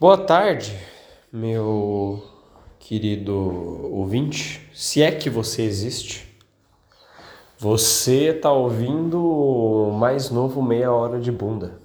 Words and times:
Boa 0.00 0.16
tarde, 0.16 0.76
meu 1.32 2.22
querido 2.78 3.34
ouvinte, 3.90 4.60
se 4.72 5.02
é 5.02 5.10
que 5.10 5.28
você 5.28 5.62
existe. 5.62 6.24
Você 7.58 8.26
está 8.26 8.52
ouvindo 8.52 9.20
o 9.20 9.90
mais 9.90 10.30
novo 10.30 10.62
Meia 10.62 10.92
Hora 10.92 11.18
de 11.18 11.32
Bunda. 11.32 11.80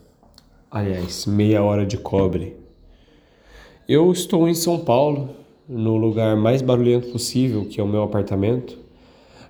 Aliás, 0.69 1.25
Meia 1.25 1.63
Hora 1.63 1.87
de 1.87 1.97
Cobre. 1.97 2.55
Eu 3.89 4.11
estou 4.11 4.47
em 4.47 4.53
São 4.53 4.77
Paulo, 4.77 5.31
no 5.67 5.97
lugar 5.97 6.37
mais 6.37 6.61
barulhento 6.61 7.11
possível, 7.11 7.65
que 7.65 7.81
é 7.81 7.83
o 7.83 7.87
meu 7.87 8.03
apartamento, 8.03 8.77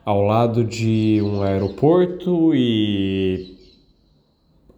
ao 0.05 0.21
lado 0.21 0.63
de 0.63 1.19
um 1.21 1.41
aeroporto 1.41 2.55
e 2.55 3.57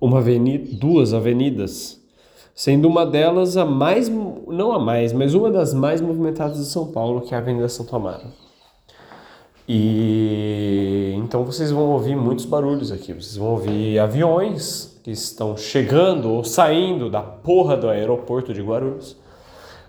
uma 0.02 0.18
avenida, 0.18 0.76
duas 0.76 1.14
avenidas 1.14 2.04
sendo 2.56 2.88
uma 2.88 3.06
delas 3.06 3.58
a 3.58 3.66
mais, 3.66 4.10
não 4.10 4.72
a 4.72 4.80
mais, 4.80 5.12
mas 5.12 5.34
uma 5.34 5.52
das 5.52 5.74
mais 5.74 6.00
movimentadas 6.00 6.58
de 6.58 6.66
São 6.66 6.88
Paulo, 6.88 7.20
que 7.20 7.34
é 7.34 7.38
a 7.38 7.42
Avenida 7.42 7.68
Santo 7.68 7.94
Amaro. 7.94 8.28
E 9.68 11.14
então 11.18 11.44
vocês 11.44 11.72
vão 11.72 11.90
ouvir 11.90 12.16
muitos 12.16 12.46
barulhos 12.46 12.92
aqui. 12.92 13.12
Vocês 13.12 13.36
vão 13.36 13.50
ouvir 13.50 14.00
aviões 14.00 15.00
que 15.04 15.12
estão 15.12 15.58
chegando 15.58 16.30
ou 16.30 16.44
saindo 16.44 17.10
da 17.10 17.22
porra 17.22 17.76
do 17.76 17.90
aeroporto 17.90 18.54
de 18.54 18.62
Guarulhos. 18.62 19.18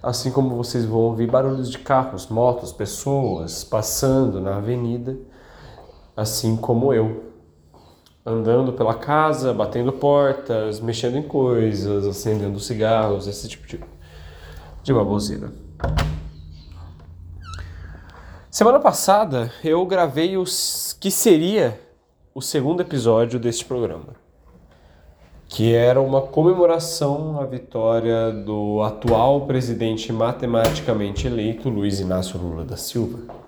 Assim 0.02 0.30
como 0.30 0.56
vocês 0.56 0.84
vão 0.84 1.00
ouvir 1.00 1.30
barulhos 1.30 1.70
de 1.70 1.78
carros, 1.78 2.26
motos, 2.28 2.72
pessoas 2.72 3.64
passando 3.64 4.40
na 4.40 4.56
avenida, 4.56 5.16
assim 6.16 6.56
como 6.56 6.92
eu 6.92 7.24
andando 8.26 8.72
pela 8.72 8.94
casa, 8.94 9.54
batendo 9.54 9.92
portas, 9.92 10.80
mexendo 10.80 11.16
em 11.16 11.22
coisas, 11.22 12.04
acendendo 12.04 12.58
cigarros, 12.58 13.28
esse 13.28 13.48
tipo 13.48 13.68
de, 13.68 13.80
de 14.82 14.92
baboseira. 14.92 15.52
Semana 18.50 18.80
passada 18.80 19.52
eu 19.62 19.86
gravei 19.86 20.36
os 20.36 20.96
que 20.98 21.10
seria 21.10 21.80
o 22.34 22.42
segundo 22.42 22.80
episódio 22.80 23.38
deste 23.38 23.64
programa, 23.64 24.16
que 25.46 25.72
era 25.72 26.00
uma 26.00 26.20
comemoração 26.20 27.40
à 27.40 27.44
vitória 27.44 28.32
do 28.32 28.82
atual 28.82 29.46
presidente 29.46 30.12
matematicamente 30.12 31.28
eleito 31.28 31.68
Luiz 31.68 32.00
Inácio 32.00 32.40
Lula 32.40 32.64
da 32.64 32.76
Silva. 32.76 33.45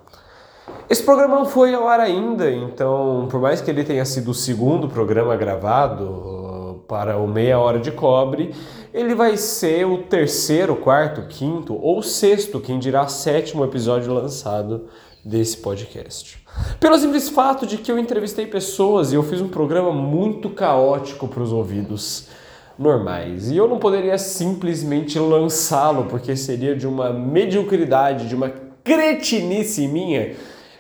Esse 0.91 1.03
programa 1.03 1.37
não 1.37 1.45
foi 1.45 1.75
ao 1.75 1.87
ar 1.87 2.01
ainda, 2.01 2.51
então, 2.51 3.29
por 3.31 3.39
mais 3.39 3.61
que 3.61 3.71
ele 3.71 3.85
tenha 3.85 4.07
sido 4.07 4.31
o 4.31 4.35
segundo 4.35 4.89
programa 4.89 5.37
gravado 5.37 6.05
uh, 6.05 6.83
para 6.89 7.19
o 7.19 7.29
Meia 7.29 7.59
Hora 7.59 7.79
de 7.79 7.93
Cobre, 7.93 8.55
ele 8.95 9.15
vai 9.15 9.37
ser 9.37 9.85
o 9.85 9.99
terceiro, 9.99 10.75
quarto, 10.77 11.29
quinto 11.29 11.79
ou 11.79 12.03
sexto, 12.03 12.59
quem 12.59 12.79
dirá 12.79 13.07
sétimo 13.07 13.65
episódio 13.65 14.15
lançado 14.15 14.87
desse 15.23 15.59
podcast. 15.59 16.43
Pelo 16.81 16.99
simples 16.99 17.29
fato 17.29 17.67
de 17.67 17.77
que 17.77 17.93
eu 17.93 17.99
entrevistei 17.99 18.47
pessoas 18.47 19.13
e 19.13 19.15
eu 19.15 19.23
fiz 19.23 19.43
um 19.43 19.49
programa 19.49 19.93
muito 19.93 20.49
caótico 20.49 21.29
para 21.29 21.43
os 21.43 21.53
ouvidos 21.53 22.29
normais. 22.79 23.51
E 23.51 23.57
eu 23.59 23.69
não 23.69 23.79
poderia 23.79 24.17
simplesmente 24.17 25.19
lançá-lo, 25.19 26.07
porque 26.07 26.35
seria 26.35 26.75
de 26.75 26.87
uma 26.87 27.13
mediocridade, 27.13 28.27
de 28.27 28.35
uma 28.35 28.51
cretinice 28.83 29.87
minha 29.87 30.35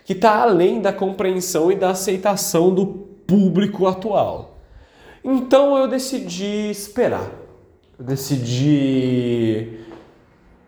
que 0.09 0.15
está 0.15 0.41
além 0.41 0.81
da 0.81 0.91
compreensão 0.91 1.71
e 1.71 1.77
da 1.77 1.91
aceitação 1.91 2.75
do 2.75 2.87
público 2.87 3.87
atual. 3.87 4.57
Então 5.23 5.77
eu 5.77 5.87
decidi 5.87 6.71
esperar. 6.71 7.31
Eu 7.99 8.07
decidi 8.07 9.81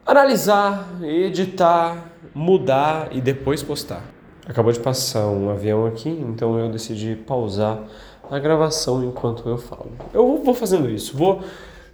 analisar, 0.04 0.86
editar, 1.02 2.12
mudar 2.34 3.08
e 3.12 3.22
depois 3.22 3.62
postar. 3.62 4.04
Acabou 4.46 4.72
de 4.72 4.78
passar 4.78 5.26
um 5.28 5.48
avião 5.48 5.86
aqui, 5.86 6.10
então 6.10 6.58
eu 6.58 6.70
decidi 6.70 7.16
pausar 7.16 7.84
a 8.30 8.38
gravação 8.38 9.02
enquanto 9.02 9.48
eu 9.48 9.56
falo. 9.56 9.90
Eu 10.12 10.42
vou 10.44 10.52
fazendo 10.52 10.90
isso, 10.90 11.16
vou 11.16 11.40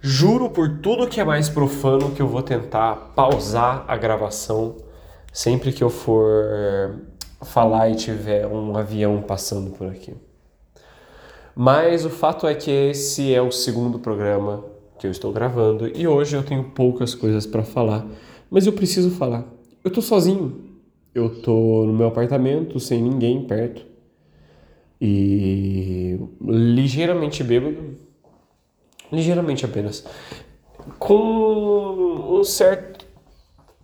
juro 0.01 0.49
por 0.49 0.79
tudo 0.79 1.07
que 1.07 1.21
é 1.21 1.23
mais 1.23 1.47
profano 1.47 2.11
que 2.11 2.21
eu 2.21 2.27
vou 2.27 2.41
tentar 2.41 3.13
pausar 3.15 3.85
a 3.87 3.95
gravação 3.95 4.75
sempre 5.31 5.71
que 5.71 5.81
eu 5.81 5.89
for 5.89 6.43
falar 7.41 7.89
e 7.89 7.95
tiver 7.95 8.47
um 8.47 8.75
avião 8.75 9.21
passando 9.21 9.71
por 9.71 9.87
aqui. 9.87 10.13
Mas 11.55 12.05
o 12.05 12.09
fato 12.09 12.47
é 12.47 12.53
que 12.53 12.69
esse 12.69 13.33
é 13.33 13.41
o 13.41 13.51
segundo 13.51 13.99
programa 13.99 14.63
que 14.99 15.07
eu 15.07 15.11
estou 15.11 15.31
gravando 15.31 15.87
e 15.87 16.07
hoje 16.07 16.35
eu 16.35 16.43
tenho 16.43 16.63
poucas 16.63 17.13
coisas 17.13 17.45
para 17.45 17.63
falar, 17.63 18.05
mas 18.49 18.65
eu 18.65 18.73
preciso 18.73 19.11
falar. 19.11 19.45
Eu 19.83 19.91
tô 19.91 20.01
sozinho. 20.01 20.65
Eu 21.13 21.41
tô 21.41 21.83
no 21.85 21.93
meu 21.93 22.07
apartamento 22.07 22.79
sem 22.79 23.01
ninguém 23.01 23.45
perto 23.47 23.83
e 25.01 26.19
ligeiramente 26.41 27.43
bêbado, 27.43 27.95
ligeiramente 29.11 29.65
apenas, 29.65 30.05
com 30.99 32.39
um 32.39 32.43
certo 32.43 32.96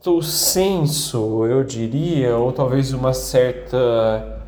certo 0.04 0.22
senso, 0.22 1.46
eu 1.46 1.64
diria, 1.64 2.36
ou 2.36 2.52
talvez 2.52 2.92
uma 2.92 3.14
certa 3.14 4.42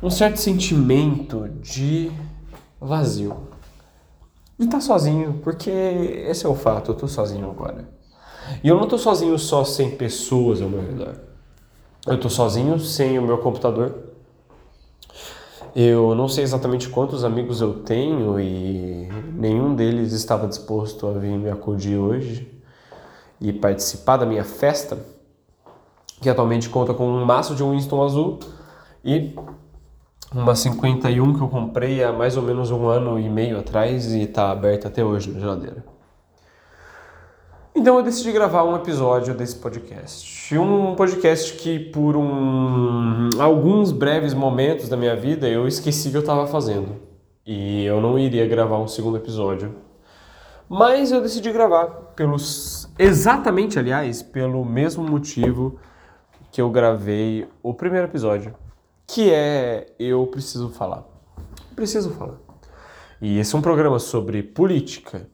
um 0.00 0.08
certo 0.08 0.36
sentimento 0.36 1.48
de 1.60 2.12
vazio. 2.80 3.48
De 4.56 4.66
estar 4.66 4.80
sozinho, 4.80 5.40
porque 5.42 5.68
esse 5.68 6.46
é 6.46 6.48
o 6.48 6.54
fato, 6.54 6.92
eu 6.92 6.94
estou 6.94 7.08
sozinho 7.08 7.50
agora. 7.50 7.88
E 8.62 8.68
eu 8.68 8.76
não 8.76 8.84
estou 8.84 9.00
sozinho 9.00 9.36
só 9.36 9.64
sem 9.64 9.96
pessoas 9.96 10.62
ao 10.62 10.68
meu 10.68 10.80
redor. 10.80 11.16
Eu 12.06 12.14
estou 12.14 12.30
sozinho 12.30 12.78
sem 12.78 13.18
o 13.18 13.22
meu 13.22 13.38
computador. 13.38 14.12
Eu 15.74 16.14
não 16.14 16.28
sei 16.28 16.44
exatamente 16.44 16.88
quantos 16.88 17.24
amigos 17.24 17.60
eu 17.60 17.80
tenho 17.80 18.38
e 18.38 19.08
nenhum 19.34 19.74
deles 19.74 20.12
estava 20.12 20.46
disposto 20.46 21.08
a 21.08 21.12
vir 21.12 21.36
me 21.36 21.50
acudir 21.50 21.96
hoje 21.96 22.51
e 23.42 23.52
participar 23.52 24.16
da 24.16 24.24
minha 24.24 24.44
festa, 24.44 24.96
que 26.20 26.30
atualmente 26.30 26.68
conta 26.68 26.94
com 26.94 27.06
um 27.06 27.24
maço 27.24 27.54
de 27.56 27.62
Winston 27.62 28.02
azul 28.02 28.38
e 29.04 29.34
uma 30.32 30.54
51 30.54 31.34
que 31.34 31.42
eu 31.42 31.48
comprei 31.48 32.02
há 32.02 32.12
mais 32.12 32.36
ou 32.36 32.42
menos 32.42 32.70
um 32.70 32.86
ano 32.86 33.18
e 33.18 33.28
meio 33.28 33.58
atrás 33.58 34.12
e 34.12 34.22
está 34.22 34.50
aberta 34.50 34.88
até 34.88 35.04
hoje 35.04 35.30
na 35.30 35.40
geladeira. 35.40 35.84
Então 37.74 37.96
eu 37.96 38.02
decidi 38.02 38.30
gravar 38.30 38.64
um 38.64 38.76
episódio 38.76 39.34
desse 39.34 39.56
podcast. 39.56 40.56
Um 40.56 40.94
podcast 40.94 41.54
que 41.54 41.78
por 41.80 42.16
um, 42.16 43.28
alguns 43.38 43.90
breves 43.90 44.34
momentos 44.34 44.88
da 44.88 44.96
minha 44.96 45.16
vida 45.16 45.48
eu 45.48 45.66
esqueci 45.66 46.10
que 46.10 46.16
eu 46.16 46.20
estava 46.20 46.46
fazendo. 46.46 46.96
E 47.44 47.84
eu 47.84 48.00
não 48.00 48.18
iria 48.18 48.46
gravar 48.46 48.78
um 48.78 48.86
segundo 48.86 49.16
episódio 49.16 49.74
mas 50.72 51.12
eu 51.12 51.20
decidi 51.20 51.52
gravar 51.52 51.86
pelos 52.16 52.90
exatamente, 52.98 53.78
aliás, 53.78 54.22
pelo 54.22 54.64
mesmo 54.64 55.04
motivo 55.04 55.78
que 56.50 56.62
eu 56.62 56.70
gravei 56.70 57.46
o 57.62 57.74
primeiro 57.74 58.06
episódio, 58.06 58.54
que 59.06 59.30
é 59.30 59.92
eu 59.98 60.26
preciso 60.28 60.70
falar. 60.70 61.04
Preciso 61.76 62.12
falar. 62.12 62.38
E 63.20 63.38
esse 63.38 63.54
é 63.54 63.58
um 63.58 63.60
programa 63.60 63.98
sobre 63.98 64.42
política, 64.42 65.28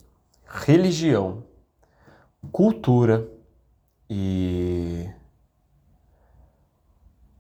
religião, 0.45 1.45
cultura 2.51 3.29
e 4.11 5.09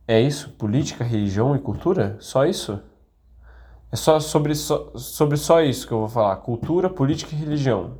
é 0.07 0.21
isso? 0.21 0.51
Política, 0.51 1.03
religião 1.03 1.57
e 1.57 1.59
cultura? 1.59 2.17
Só 2.21 2.47
isso? 2.47 2.81
É 3.91 3.97
só 3.97 4.21
sobre, 4.21 4.54
só 4.54 4.91
sobre 4.94 5.37
só 5.37 5.62
isso 5.62 5.87
que 5.87 5.93
eu 5.93 6.00
vou 6.00 6.09
falar: 6.09 6.37
cultura, 6.37 6.91
política 6.91 7.34
e 7.34 7.38
religião. 7.38 7.99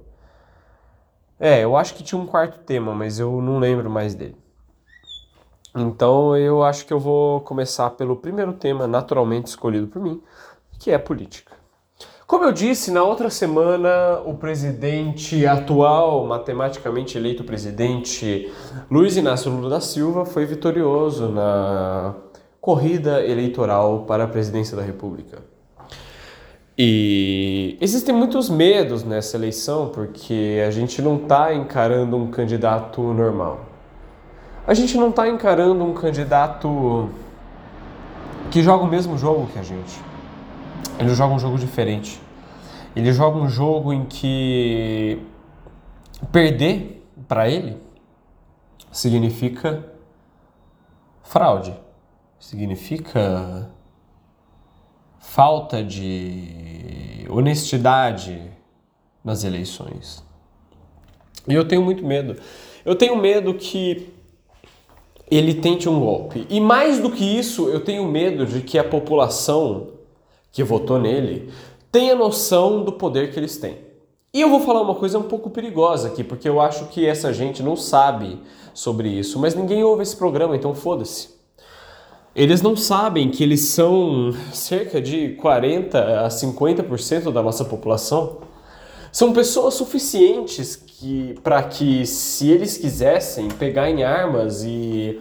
É, 1.41 1.62
eu 1.62 1.76
acho 1.76 1.94
que 1.94 2.02
tinha 2.02 2.20
um 2.20 2.26
quarto 2.26 2.58
tema, 2.61 2.94
mas 2.94 3.19
eu 3.19 3.40
não 3.40 3.58
lembro 3.58 3.88
mais 3.88 4.14
dele. 4.14 4.37
Então 5.76 6.37
eu 6.37 6.62
acho 6.62 6.85
que 6.85 6.93
eu 6.93 6.99
vou 6.99 7.40
começar 7.43 7.90
pelo 7.90 8.17
primeiro 8.17 8.52
tema 8.52 8.87
naturalmente 8.87 9.46
escolhido 9.46 9.87
por 9.87 10.02
mim, 10.02 10.20
que 10.79 10.90
é 10.90 10.99
política. 10.99 11.52
Como 12.26 12.44
eu 12.44 12.52
disse, 12.52 12.91
na 12.91 13.02
outra 13.02 13.31
semana, 13.31 14.20
o 14.26 14.34
presidente 14.34 15.46
atual, 15.46 16.26
matematicamente 16.26 17.17
eleito 17.17 17.43
presidente, 17.43 18.52
Luiz 18.91 19.17
Inácio 19.17 19.50
Lula 19.50 19.70
da 19.70 19.81
Silva, 19.81 20.26
foi 20.26 20.44
vitorioso 20.44 21.29
na 21.29 22.14
corrida 22.61 23.25
eleitoral 23.25 24.05
para 24.05 24.25
a 24.25 24.29
presidência 24.29 24.76
da 24.76 24.82
República. 24.82 25.43
E 26.81 27.77
existem 27.81 28.15
muitos 28.15 28.49
medos 28.49 29.03
nessa 29.03 29.37
eleição 29.37 29.89
porque 29.89 30.63
a 30.65 30.71
gente 30.71 31.03
não 31.03 31.17
está 31.17 31.53
encarando 31.53 32.17
um 32.17 32.31
candidato 32.31 33.03
normal. 33.03 33.67
A 34.65 34.75
gente 34.75 34.97
não 34.97 35.11
está 35.11 35.29
encarando 35.29 35.85
um 35.85 35.93
candidato 35.93 37.11
que 38.49 38.63
joga 38.63 38.85
o 38.85 38.87
mesmo 38.87 39.19
jogo 39.19 39.49
que 39.53 39.59
a 39.59 39.63
gente. 39.63 40.01
Ele 41.01 41.09
joga 41.17 41.35
um 41.35 41.39
jogo 41.41 41.59
diferente. 41.59 42.21
Ele 42.95 43.13
joga 43.13 43.39
um 43.39 43.49
jogo 43.49 43.93
em 43.93 44.05
que 44.05 45.21
perder 46.31 47.05
para 47.27 47.49
ele, 47.49 47.77
significa 48.93 49.85
fraude, 51.23 51.75
significa 52.39 53.69
falta 55.19 55.82
de 55.82 57.26
honestidade 57.29 58.43
nas 59.25 59.44
eleições. 59.44 60.25
E 61.47 61.55
eu 61.55 61.67
tenho 61.67 61.82
muito 61.82 62.05
medo. 62.05 62.37
Eu 62.85 62.94
tenho 62.94 63.17
medo 63.17 63.55
que 63.55 64.12
ele 65.31 65.55
tente 65.55 65.88
um 65.88 66.00
golpe. 66.00 66.47
E 66.49 66.61
mais 66.61 66.99
do 66.99 67.11
que 67.11 67.25
isso, 67.25 67.69
eu 67.69 67.81
tenho 67.81 68.06
medo 68.06 68.47
de 68.47 68.61
que 68.62 68.79
a 68.79 68.85
população 68.85 69.88
que 70.50 70.62
votou 70.65 70.99
nele 70.99 71.53
tenha 71.93 72.15
noção 72.15 72.85
do 72.85 72.93
poder 72.93 73.32
que 73.32 73.38
eles 73.38 73.56
têm. 73.59 73.76
E 74.32 74.41
eu 74.41 74.50
vou 74.50 74.61
falar 74.61 74.82
uma 74.82 74.94
coisa 74.94 75.19
um 75.19 75.23
pouco 75.23 75.50
perigosa 75.50 76.09
aqui, 76.09 76.23
porque 76.23 76.49
eu 76.49 76.61
acho 76.61 76.87
que 76.87 77.06
essa 77.06 77.32
gente 77.32 77.62
não 77.62 77.76
sabe 77.76 78.38
sobre 78.75 79.09
isso, 79.09 79.38
mas 79.38 79.55
ninguém 79.55 79.82
ouve 79.82 80.03
esse 80.03 80.17
programa, 80.17 80.55
então 80.55 80.75
foda-se. 80.75 81.38
Eles 82.38 82.62
não 82.62 82.76
sabem 82.76 83.32
que 83.32 83.43
eles 83.43 83.62
são 83.62 84.32
cerca 84.52 85.00
de 85.02 85.31
40 85.31 86.25
a 86.25 86.29
50% 86.29 87.32
da 87.32 87.43
nossa 87.43 87.64
população. 87.64 88.37
São 89.11 89.32
pessoas 89.32 89.75
suficientes 89.75 90.76
que 90.76 91.35
para 91.43 91.61
que 91.64 92.06
se 92.06 92.49
eles 92.49 92.76
quisessem 92.76 93.49
pegar 93.49 93.90
em 93.90 94.05
armas 94.05 94.62
e 94.62 95.20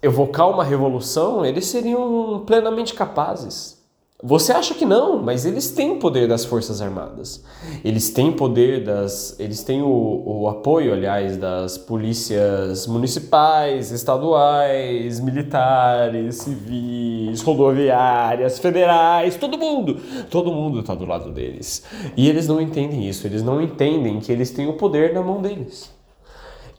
evocar 0.00 0.48
uma 0.48 0.62
revolução, 0.62 1.44
eles 1.44 1.66
seriam 1.66 2.44
plenamente 2.46 2.94
capazes. 2.94 3.79
Você 4.22 4.52
acha 4.52 4.74
que 4.74 4.84
não, 4.84 5.22
mas 5.22 5.46
eles 5.46 5.70
têm 5.70 5.92
o 5.92 5.98
poder 5.98 6.28
das 6.28 6.44
Forças 6.44 6.82
Armadas. 6.82 7.42
Eles 7.82 8.10
têm 8.10 8.30
poder 8.30 8.84
das. 8.84 9.34
Eles 9.40 9.62
têm 9.62 9.80
o, 9.80 10.22
o 10.26 10.46
apoio, 10.46 10.92
aliás, 10.92 11.38
das 11.38 11.78
polícias 11.78 12.86
municipais, 12.86 13.90
estaduais, 13.90 15.20
militares, 15.20 16.36
civis, 16.36 17.40
rodoviárias, 17.40 18.58
federais, 18.58 19.36
todo 19.36 19.56
mundo. 19.56 19.98
Todo 20.28 20.52
mundo 20.52 20.80
está 20.80 20.94
do 20.94 21.06
lado 21.06 21.32
deles. 21.32 21.82
E 22.14 22.28
eles 22.28 22.46
não 22.46 22.60
entendem 22.60 23.08
isso, 23.08 23.26
eles 23.26 23.42
não 23.42 23.62
entendem 23.62 24.20
que 24.20 24.30
eles 24.30 24.50
têm 24.50 24.68
o 24.68 24.74
poder 24.74 25.14
na 25.14 25.22
mão 25.22 25.40
deles. 25.40 25.90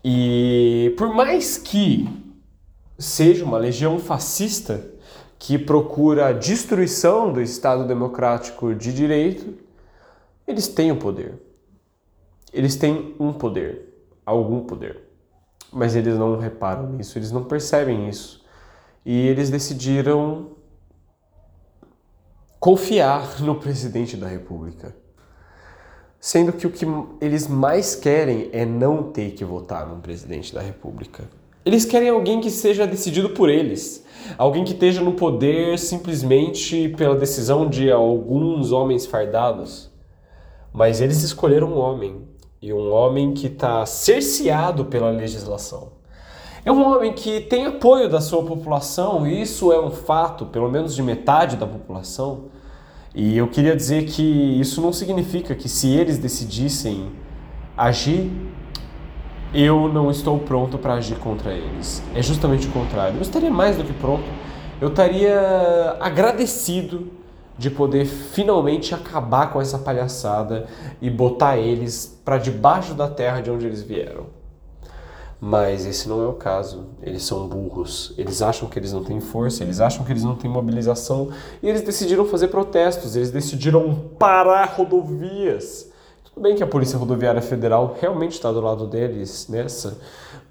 E 0.06 0.94
por 0.96 1.14
mais 1.14 1.58
que 1.58 2.08
seja 3.00 3.44
uma 3.44 3.58
legião 3.58 3.98
fascista, 3.98 4.91
que 5.42 5.58
procura 5.58 6.28
a 6.28 6.34
destruição 6.34 7.34
do 7.34 7.42
Estado 7.42 7.88
democrático 7.88 8.76
de 8.76 8.94
direito, 8.94 9.58
eles 10.48 10.68
têm 10.68 10.92
o 10.92 10.98
poder. 10.98 11.34
Eles 12.54 12.76
têm 12.76 13.16
um 13.20 13.34
poder, 13.34 14.06
algum 14.24 14.64
poder. 14.64 15.00
Mas 15.74 15.96
eles 15.96 16.16
não 16.16 16.38
reparam 16.38 16.92
nisso, 16.92 17.18
eles 17.18 17.32
não 17.32 17.44
percebem 17.44 18.08
isso. 18.08 18.46
E 19.04 19.28
eles 19.28 19.50
decidiram 19.50 20.52
confiar 22.60 23.42
no 23.42 23.56
presidente 23.56 24.16
da 24.16 24.28
República. 24.28 24.96
Sendo 26.20 26.54
que 26.54 26.68
o 26.68 26.72
que 26.72 26.86
eles 27.20 27.48
mais 27.48 27.96
querem 27.96 28.52
é 28.54 28.64
não 28.64 29.12
ter 29.12 29.32
que 29.32 29.44
votar 29.44 29.88
no 29.88 30.00
presidente 30.02 30.54
da 30.54 30.62
República. 30.62 31.41
Eles 31.64 31.86
querem 31.86 32.10
alguém 32.10 32.42
que 32.42 32.50
seja 32.50 32.88
decidido 32.88 33.30
por 33.30 33.50
eles. 33.50 34.04
Alguém 34.38 34.64
que 34.64 34.74
esteja 34.74 35.02
no 35.02 35.14
poder 35.14 35.78
simplesmente 35.78 36.90
pela 36.98 37.16
decisão 37.16 37.70
de 37.70 37.92
alguns 37.92 38.72
homens 38.72 39.06
fardados. 39.06 39.92
Mas 40.74 41.02
eles 41.02 41.22
escolheram 41.22 41.68
um 41.68 41.78
homem. 41.78 42.22
E 42.62 42.74
um 42.74 42.92
homem 42.92 43.34
que 43.34 43.48
está 43.48 43.86
cerceado 43.86 44.86
pela 44.86 45.12
legislação. 45.12 45.94
É 46.64 46.72
um 46.72 46.84
homem 46.84 47.14
que 47.14 47.42
tem 47.42 47.66
apoio 47.66 48.08
da 48.08 48.22
sua 48.22 48.44
população, 48.44 49.28
e 49.28 49.42
isso 49.42 49.72
é 49.72 49.84
um 49.84 49.90
fato, 49.90 50.46
pelo 50.46 50.70
menos 50.70 50.94
de 50.94 51.02
metade 51.02 51.58
da 51.58 51.66
população. 51.66 52.46
E 53.16 53.36
eu 53.36 53.48
queria 53.48 53.76
dizer 53.76 54.06
que 54.06 54.22
isso 54.22 54.80
não 54.80 54.94
significa 54.94 55.56
que 55.56 55.68
se 55.68 55.90
eles 55.90 56.20
decidissem 56.20 57.12
agir 57.76 58.32
eu 59.54 59.90
não 59.90 60.10
estou 60.10 60.40
pronto 60.40 60.78
para 60.78 60.94
agir 60.94 61.18
contra 61.18 61.52
eles. 61.52 62.02
É 62.16 62.22
justamente 62.22 62.68
o 62.68 62.72
contrário. 62.72 63.18
Eu 63.18 63.22
estaria 63.22 63.52
mais 63.52 63.76
do 63.76 63.84
que 63.84 63.94
pronto. 63.94 64.24
Eu 64.80 64.88
estaria 64.90 65.98
agradecido 66.00 67.10
de 67.58 67.70
poder 67.70 68.06
finalmente 68.06 68.96
acabar 68.96 69.52
com 69.52 69.62
essa 69.62 69.78
palhaçada 69.78 70.68
e 71.02 71.10
botar 71.10 71.58
eles 71.58 72.20
para 72.24 72.38
debaixo 72.38 72.94
da 72.94 73.08
terra 73.08 73.42
de 73.42 73.52
onde 73.52 73.66
eles 73.66 73.84
vieram. 73.84 74.28
Mas 75.40 75.86
esse 75.86 76.08
não 76.08 76.24
é 76.24 76.28
o 76.28 76.34
caso. 76.34 76.86
Eles 77.02 77.24
são 77.24 77.48
burros. 77.48 78.14
Eles 78.18 78.42
acham 78.42 78.70
que 78.70 78.80
eles 78.80 78.94
não 78.94 79.04
têm 79.04 79.20
força, 79.20 79.64
eles 79.64 79.82
acham 79.82 80.06
que 80.06 80.12
eles 80.12 80.24
não 80.24 80.36
têm 80.36 80.50
mobilização 80.50 81.30
e 81.62 81.68
eles 81.68 81.82
decidiram 81.82 82.26
fazer 82.26 82.48
protestos, 82.48 83.16
eles 83.16 83.32
decidiram 83.32 84.12
parar 84.18 84.66
rodovias 84.66 85.91
tudo 86.42 86.48
bem 86.50 86.56
que 86.56 86.64
a 86.64 86.68
Polícia 86.68 86.98
Rodoviária 86.98 87.40
Federal 87.40 87.96
realmente 88.02 88.32
está 88.32 88.52
do 88.52 88.60
lado 88.60 88.88
deles 88.88 89.48
nessa, 89.48 90.00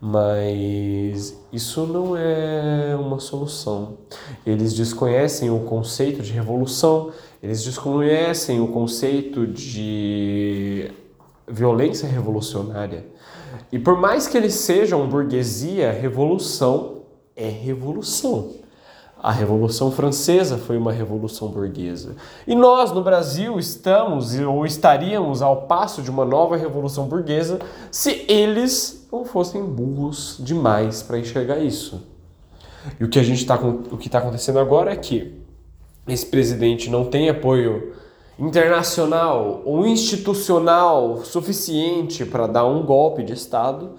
mas 0.01 1.37
isso 1.53 1.85
não 1.85 2.17
é 2.17 2.95
uma 2.95 3.19
solução. 3.19 3.99
Eles 4.47 4.73
desconhecem 4.73 5.51
o 5.51 5.59
conceito 5.65 6.23
de 6.23 6.31
revolução, 6.31 7.11
eles 7.43 7.65
desconhecem 7.65 8.61
o 8.61 8.69
conceito 8.69 9.49
de 9.49 10.93
violência 11.49 12.09
revolucionária. 12.09 13.05
E 13.73 13.77
por 13.77 13.99
mais 13.99 14.29
que 14.29 14.37
eles 14.37 14.55
sejam 14.55 15.09
burguesia, 15.09 15.91
revolução 15.91 17.03
é 17.35 17.49
revolução. 17.49 18.60
A 19.22 19.31
Revolução 19.31 19.93
Francesa 19.93 20.56
foi 20.56 20.78
uma 20.78 20.93
revolução 20.93 21.49
burguesa. 21.49 22.17
E 22.46 22.55
nós, 22.55 22.90
no 22.90 23.02
Brasil, 23.02 23.58
estamos 23.58 24.38
ou 24.38 24.64
estaríamos 24.64 25.43
ao 25.43 25.62
passo 25.62 26.00
de 26.00 26.11
uma 26.11 26.25
nova 26.25 26.56
revolução 26.56 27.06
burguesa 27.06 27.58
se 27.90 28.25
eles 28.28 29.06
não 29.12 29.26
fossem 29.26 29.62
burros 29.62 30.38
demais 30.40 31.02
para 31.02 31.19
enxergar 31.19 31.58
isso. 31.58 32.02
E 32.99 33.05
o 33.05 33.08
que 33.11 33.19
a 33.19 33.22
gente 33.22 33.40
está 33.40 33.56
o 33.56 33.99
que 33.99 34.06
está 34.06 34.20
acontecendo 34.20 34.58
agora 34.58 34.93
é 34.93 34.96
que 34.96 35.38
esse 36.08 36.25
presidente 36.25 36.88
não 36.88 37.05
tem 37.05 37.28
apoio 37.28 37.93
internacional 38.38 39.61
ou 39.67 39.87
institucional 39.87 41.22
suficiente 41.25 42.25
para 42.25 42.46
dar 42.46 42.64
um 42.64 42.82
golpe 42.82 43.22
de 43.22 43.34
Estado, 43.34 43.96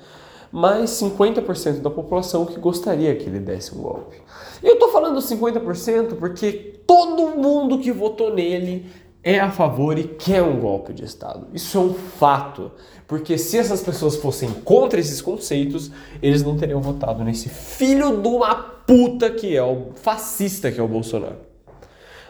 mas 0.52 0.90
50% 0.90 1.80
da 1.80 1.92
população 1.92 2.46
que 2.46 2.60
gostaria 2.60 3.16
que 3.16 3.26
ele 3.26 3.40
desse 3.40 3.76
um 3.76 3.82
golpe. 3.84 4.18
Eu 4.64 4.78
tô 4.78 4.90
falando 4.90 5.20
50% 5.20 6.16
porque 6.16 6.82
todo 6.86 7.38
mundo 7.38 7.80
que 7.80 7.92
votou 7.92 8.34
nele 8.34 8.86
é 9.24 9.40
a 9.40 9.52
favor 9.52 9.98
e 9.98 10.04
quer 10.04 10.42
um 10.42 10.60
golpe 10.60 10.94
de 10.94 11.04
Estado. 11.04 11.48
Isso 11.54 11.78
é 11.78 11.82
um 11.82 11.94
fato. 11.94 12.72
Porque 13.08 13.38
se 13.38 13.58
essas 13.58 13.82
pessoas 13.82 14.16
fossem 14.16 14.50
contra 14.52 15.00
esses 15.00 15.22
conceitos, 15.22 15.92
eles 16.22 16.44
não 16.44 16.58
teriam 16.58 16.82
votado 16.82 17.24
nesse 17.24 17.50
filho 17.50 18.22
de 18.22 18.28
uma 18.28 18.56
puta 18.56 19.30
que 19.30 19.56
é 19.56 19.64
o 19.64 19.92
fascista 19.96 20.72
que 20.72 20.80
é 20.80 20.84
o 20.84 20.88
Bolsonaro. 20.88 21.38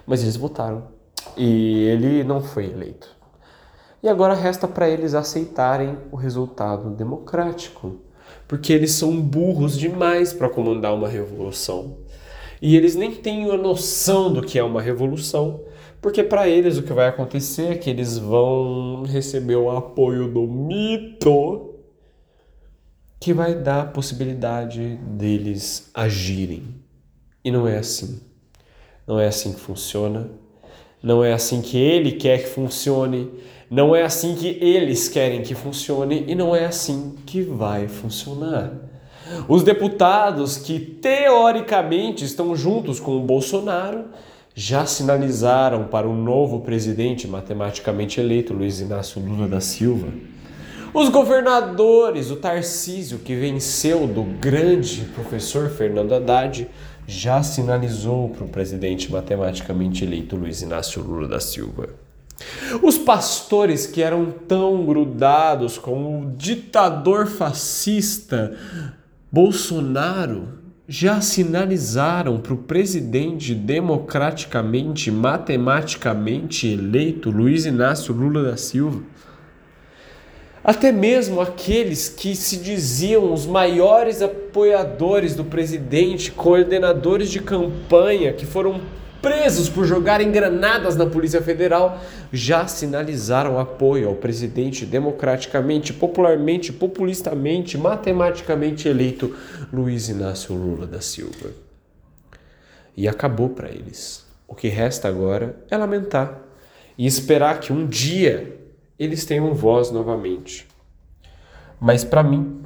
Mas 0.05 0.21
eles 0.21 0.35
votaram. 0.35 0.83
E 1.38 1.83
ele 1.83 2.23
não 2.23 2.41
foi 2.41 2.65
eleito. 2.65 3.15
E 4.03 4.09
agora 4.09 4.33
resta 4.33 4.67
para 4.67 4.89
eles 4.89 5.13
aceitarem 5.13 5.97
o 6.11 6.15
resultado 6.15 6.89
democrático. 6.89 7.97
Porque 8.47 8.73
eles 8.73 8.91
são 8.91 9.21
burros 9.21 9.77
demais 9.77 10.33
para 10.33 10.50
comandar 10.50 10.93
uma 10.93 11.07
revolução. 11.07 11.97
E 12.62 12.75
eles 12.75 12.96
nem 12.96 13.12
têm 13.12 13.50
a 13.50 13.58
noção 13.58 14.32
do 14.32 14.41
que 14.41 14.60
é 14.60 14.63
uma 14.63 14.82
revolução, 14.82 15.62
porque 16.00 16.24
para 16.24 16.48
eles 16.48 16.77
o 16.77 16.84
que 16.84 16.94
vai 16.94 17.08
acontecer 17.08 17.72
é 17.72 17.77
que 17.77 17.89
eles 17.89 18.18
vão 18.18 19.03
receber 19.03 19.56
o 19.56 19.72
apoio 19.72 20.27
do 20.27 20.46
mito, 20.46 21.75
que 23.20 23.34
vai 23.34 23.56
dar 23.56 23.82
a 23.82 23.86
possibilidade 23.86 24.98
deles 24.98 25.89
agirem. 25.94 26.63
E 27.44 27.50
não 27.50 27.68
é 27.68 27.77
assim. 27.77 28.22
Não 29.08 29.20
é 29.20 29.27
assim 29.27 29.53
que 29.53 29.60
funciona. 29.60 30.30
Não 31.01 31.24
é 31.24 31.34
assim 31.34 31.62
que 31.62 31.77
ele 31.77 32.13
quer 32.13 32.44
que 32.44 32.50
funcione. 32.50 33.32
Não 33.70 33.96
é 33.96 34.03
assim 34.03 34.36
que 34.36 34.48
eles 34.48 35.08
querem 35.08 35.41
que 35.41 35.56
funcione. 35.56 36.25
E 36.27 36.36
não 36.36 36.56
é 36.56 36.65
assim 36.65 37.15
que 37.25 37.41
vai 37.41 37.88
funcionar. 37.88 38.90
Os 39.47 39.63
deputados 39.63 40.57
que 40.57 40.79
teoricamente 40.79 42.25
estão 42.25 42.55
juntos 42.55 43.00
com 43.00 43.17
o 43.17 43.21
Bolsonaro 43.21 44.05
já 44.53 44.85
sinalizaram 44.85 45.85
para 45.85 46.07
o 46.07 46.15
novo 46.15 46.59
presidente 46.61 47.27
matematicamente 47.27 48.19
eleito, 48.19 48.53
Luiz 48.53 48.79
Inácio 48.79 49.21
Lula 49.21 49.47
da 49.47 49.61
Silva. 49.61 50.07
Os 50.93 51.07
governadores, 51.07 52.31
o 52.31 52.35
Tarcísio, 52.35 53.19
que 53.19 53.33
venceu 53.33 54.05
do 54.05 54.23
grande 54.23 55.05
professor 55.15 55.69
Fernando 55.69 56.13
Haddad, 56.13 56.67
já 57.07 57.41
sinalizou 57.41 58.29
para 58.29 58.43
o 58.43 58.50
presidente 58.50 59.09
matematicamente 59.09 60.03
eleito 60.03 60.35
Luiz 60.35 60.61
Inácio 60.61 61.01
Lula 61.01 61.29
da 61.29 61.39
Silva. 61.39 61.89
Os 62.81 62.97
pastores 62.97 63.85
que 63.85 64.01
eram 64.01 64.31
tão 64.31 64.85
grudados 64.85 65.77
com 65.77 66.21
o 66.21 66.31
ditador 66.31 67.27
fascista 67.27 68.57
Bolsonaro 69.31 70.59
já 70.85 71.21
sinalizaram 71.21 72.38
para 72.38 72.53
o 72.53 72.57
presidente 72.57 73.55
democraticamente, 73.55 75.09
matematicamente 75.09 76.67
eleito 76.67 77.29
Luiz 77.29 77.65
Inácio 77.65 78.13
Lula 78.13 78.43
da 78.43 78.57
Silva. 78.57 79.01
Até 80.61 80.91
mesmo 80.91 81.39
aqueles 81.39 82.09
que 82.09 82.35
se 82.35 82.57
diziam 82.57 83.31
os 83.33 83.45
maiores 83.45 84.21
apoiadores 84.21 85.33
do 85.33 85.45
presidente, 85.45 86.29
coordenadores 86.29 87.31
de 87.31 87.39
campanha, 87.39 88.33
que 88.33 88.45
foram 88.45 88.81
presos 89.22 89.70
por 89.70 89.86
jogarem 89.86 90.32
granadas 90.32 90.96
na 90.96 91.06
Polícia 91.06 91.42
Federal, 91.42 92.00
já 92.34 92.68
sinalizaram 92.68 93.60
apoio 93.60 94.10
ao 94.10 94.16
presidente 94.16 94.86
democraticamente, 94.86 95.94
popularmente, 95.94 96.74
populistamente, 96.74 97.78
matematicamente 97.78 98.88
eleito 98.88 99.36
Luiz 99.72 100.10
Inácio 100.10 100.56
Lula 100.56 100.88
da 100.88 101.01
Silva. 101.01 101.51
E 102.98 103.08
acabou 103.08 103.50
para 103.50 103.70
eles. 103.70 104.25
O 104.48 104.56
que 104.56 104.68
resta 104.68 105.08
agora 105.08 105.56
é 105.70 105.78
lamentar 105.78 106.42
e 106.98 107.06
esperar 107.06 107.60
que 107.60 107.72
um 107.72 107.86
dia 107.86 108.60
eles 109.00 109.24
tenham 109.25 109.54
voz 109.54 109.92
novamente. 109.92 110.68
Mas 111.80 112.04
para 112.04 112.22
mim, 112.22 112.62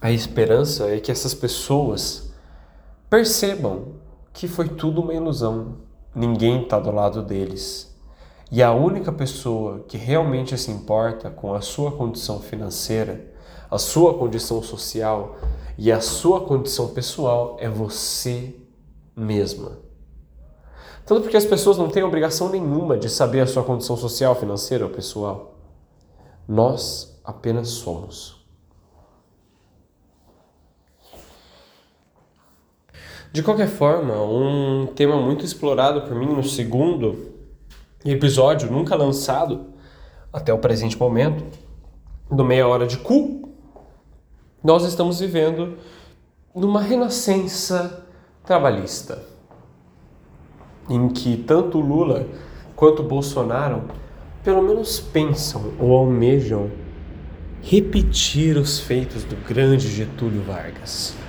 a 0.00 0.12
esperança 0.12 0.88
é 0.88 1.00
que 1.00 1.10
essas 1.10 1.34
pessoas 1.34 2.32
percebam 3.10 3.97
que 4.38 4.46
foi 4.46 4.68
tudo 4.68 5.00
uma 5.00 5.12
ilusão. 5.12 5.78
Ninguém 6.14 6.62
está 6.62 6.78
do 6.78 6.92
lado 6.92 7.24
deles. 7.24 7.92
E 8.52 8.62
a 8.62 8.72
única 8.72 9.10
pessoa 9.10 9.80
que 9.88 9.96
realmente 9.96 10.56
se 10.56 10.70
importa 10.70 11.28
com 11.28 11.52
a 11.54 11.60
sua 11.60 11.90
condição 11.90 12.38
financeira, 12.38 13.34
a 13.68 13.78
sua 13.78 14.14
condição 14.14 14.62
social 14.62 15.36
e 15.76 15.90
a 15.90 16.00
sua 16.00 16.42
condição 16.42 16.90
pessoal 16.90 17.56
é 17.58 17.68
você 17.68 18.54
mesma. 19.16 19.80
Tanto 21.04 21.22
porque 21.22 21.36
as 21.36 21.44
pessoas 21.44 21.76
não 21.76 21.88
têm 21.88 22.04
obrigação 22.04 22.48
nenhuma 22.48 22.96
de 22.96 23.08
saber 23.08 23.40
a 23.40 23.46
sua 23.46 23.64
condição 23.64 23.96
social, 23.96 24.36
financeira 24.36 24.84
ou 24.84 24.90
pessoal. 24.92 25.58
Nós 26.46 27.20
apenas 27.24 27.70
somos. 27.70 28.37
De 33.30 33.42
qualquer 33.42 33.68
forma, 33.68 34.14
um 34.22 34.86
tema 34.86 35.20
muito 35.20 35.44
explorado 35.44 36.02
por 36.02 36.14
mim 36.14 36.26
no 36.26 36.42
segundo 36.42 37.34
episódio, 38.02 38.70
nunca 38.70 38.96
lançado 38.96 39.66
até 40.32 40.52
o 40.52 40.58
presente 40.58 40.98
momento, 40.98 41.44
do 42.30 42.42
Meia 42.42 42.66
Hora 42.66 42.86
de 42.86 42.96
Cu, 42.96 43.50
nós 44.64 44.84
estamos 44.84 45.20
vivendo 45.20 45.76
numa 46.54 46.80
renascença 46.80 48.06
trabalhista, 48.44 49.22
em 50.88 51.08
que 51.10 51.36
tanto 51.36 51.80
Lula 51.80 52.26
quanto 52.74 53.02
Bolsonaro 53.02 53.84
pelo 54.42 54.62
menos 54.62 55.00
pensam 55.00 55.74
ou 55.78 55.94
almejam 55.94 56.70
repetir 57.60 58.56
os 58.56 58.80
feitos 58.80 59.22
do 59.24 59.36
grande 59.46 59.86
Getúlio 59.86 60.42
Vargas. 60.42 61.27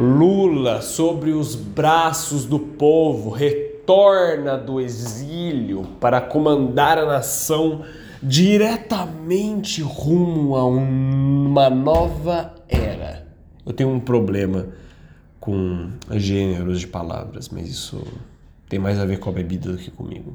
Lula, 0.00 0.80
sobre 0.80 1.32
os 1.32 1.54
braços 1.54 2.46
do 2.46 2.58
povo, 2.58 3.28
retorna 3.28 4.56
do 4.56 4.80
exílio 4.80 5.82
para 6.00 6.22
comandar 6.22 6.96
a 6.96 7.04
nação 7.04 7.82
diretamente 8.22 9.82
rumo 9.82 10.56
a 10.56 10.64
uma 10.64 11.68
nova 11.68 12.54
era. 12.66 13.28
Eu 13.64 13.74
tenho 13.74 13.90
um 13.90 14.00
problema 14.00 14.68
com 15.38 15.90
gêneros 16.12 16.80
de 16.80 16.86
palavras, 16.86 17.50
mas 17.50 17.68
isso 17.68 18.02
tem 18.70 18.78
mais 18.78 18.98
a 18.98 19.04
ver 19.04 19.18
com 19.18 19.28
a 19.28 19.32
bebida 19.34 19.70
do 19.70 19.76
que 19.76 19.90
comigo. 19.90 20.34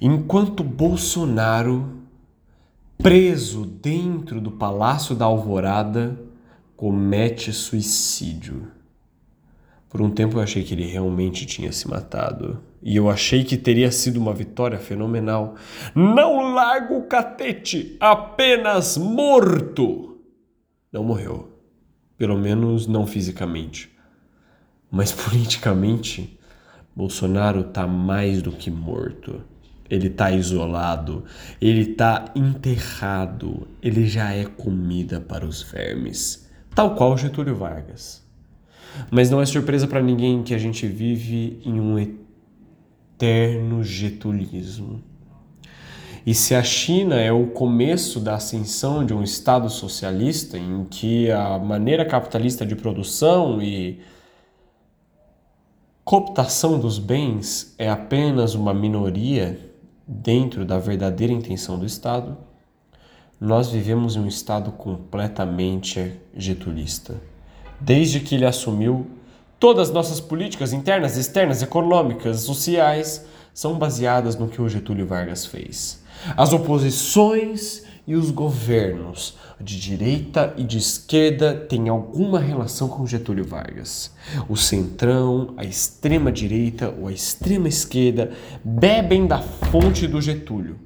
Enquanto 0.00 0.64
Bolsonaro, 0.64 1.90
preso 2.96 3.66
dentro 3.66 4.40
do 4.40 4.50
Palácio 4.50 5.14
da 5.14 5.26
Alvorada, 5.26 6.29
comete 6.80 7.52
suicídio. 7.52 8.68
Por 9.90 10.00
um 10.00 10.08
tempo 10.08 10.38
eu 10.38 10.42
achei 10.42 10.64
que 10.64 10.72
ele 10.72 10.86
realmente 10.86 11.44
tinha 11.44 11.70
se 11.72 11.86
matado. 11.86 12.58
E 12.82 12.96
eu 12.96 13.10
achei 13.10 13.44
que 13.44 13.58
teria 13.58 13.92
sido 13.92 14.18
uma 14.18 14.32
vitória 14.32 14.78
fenomenal. 14.78 15.56
Não 15.94 16.54
largo 16.54 16.96
o 16.96 17.02
catete, 17.02 17.98
apenas 18.00 18.96
morto. 18.96 20.22
Não 20.90 21.04
morreu. 21.04 21.52
Pelo 22.16 22.38
menos 22.38 22.86
não 22.86 23.06
fisicamente. 23.06 23.94
Mas 24.90 25.12
politicamente, 25.12 26.40
Bolsonaro 26.96 27.64
tá 27.64 27.86
mais 27.86 28.40
do 28.40 28.52
que 28.52 28.70
morto. 28.70 29.42
Ele 29.90 30.08
tá 30.08 30.30
isolado, 30.30 31.24
ele 31.60 31.92
tá 31.92 32.32
enterrado, 32.34 33.68
ele 33.82 34.06
já 34.06 34.32
é 34.32 34.46
comida 34.46 35.20
para 35.20 35.44
os 35.44 35.60
vermes 35.60 36.48
tal 36.80 36.94
qual 36.94 37.18
Getúlio 37.18 37.54
Vargas. 37.54 38.26
Mas 39.10 39.28
não 39.28 39.42
é 39.42 39.44
surpresa 39.44 39.86
para 39.86 40.00
ninguém 40.00 40.42
que 40.42 40.54
a 40.54 40.58
gente 40.58 40.86
vive 40.86 41.60
em 41.62 41.78
um 41.78 41.98
eterno 41.98 43.84
getulismo. 43.84 45.02
E 46.24 46.34
se 46.34 46.54
a 46.54 46.62
China 46.62 47.16
é 47.16 47.30
o 47.30 47.48
começo 47.48 48.18
da 48.18 48.34
ascensão 48.34 49.04
de 49.04 49.12
um 49.12 49.22
Estado 49.22 49.68
socialista 49.68 50.56
em 50.56 50.84
que 50.84 51.30
a 51.30 51.58
maneira 51.58 52.04
capitalista 52.04 52.64
de 52.64 52.74
produção 52.74 53.60
e 53.60 54.00
cooptação 56.02 56.78
dos 56.78 56.98
bens 56.98 57.74
é 57.76 57.90
apenas 57.90 58.54
uma 58.54 58.72
minoria 58.72 59.58
dentro 60.06 60.64
da 60.64 60.78
verdadeira 60.78 61.32
intenção 61.32 61.78
do 61.78 61.84
Estado, 61.84 62.38
nós 63.40 63.70
vivemos 63.70 64.16
em 64.16 64.20
um 64.20 64.26
estado 64.26 64.70
completamente 64.70 66.12
getulista. 66.36 67.14
Desde 67.80 68.20
que 68.20 68.34
ele 68.34 68.44
assumiu, 68.44 69.06
todas 69.58 69.88
as 69.88 69.94
nossas 69.94 70.20
políticas 70.20 70.74
internas, 70.74 71.16
externas, 71.16 71.62
econômicas, 71.62 72.40
sociais 72.40 73.24
são 73.54 73.78
baseadas 73.78 74.36
no 74.36 74.48
que 74.48 74.60
o 74.60 74.68
Getúlio 74.68 75.06
Vargas 75.06 75.46
fez. 75.46 76.02
As 76.36 76.52
oposições 76.52 77.82
e 78.06 78.14
os 78.14 78.30
governos 78.30 79.38
de 79.58 79.80
direita 79.80 80.52
e 80.58 80.62
de 80.62 80.76
esquerda 80.76 81.54
têm 81.54 81.88
alguma 81.88 82.38
relação 82.40 82.88
com 82.88 83.06
Getúlio 83.06 83.44
Vargas. 83.44 84.12
O 84.50 84.56
centrão, 84.56 85.54
a 85.56 85.64
extrema 85.64 86.30
direita 86.30 86.94
ou 86.98 87.08
a 87.08 87.12
extrema 87.12 87.68
esquerda 87.68 88.32
bebem 88.62 89.26
da 89.26 89.40
fonte 89.40 90.06
do 90.06 90.20
Getúlio. 90.20 90.78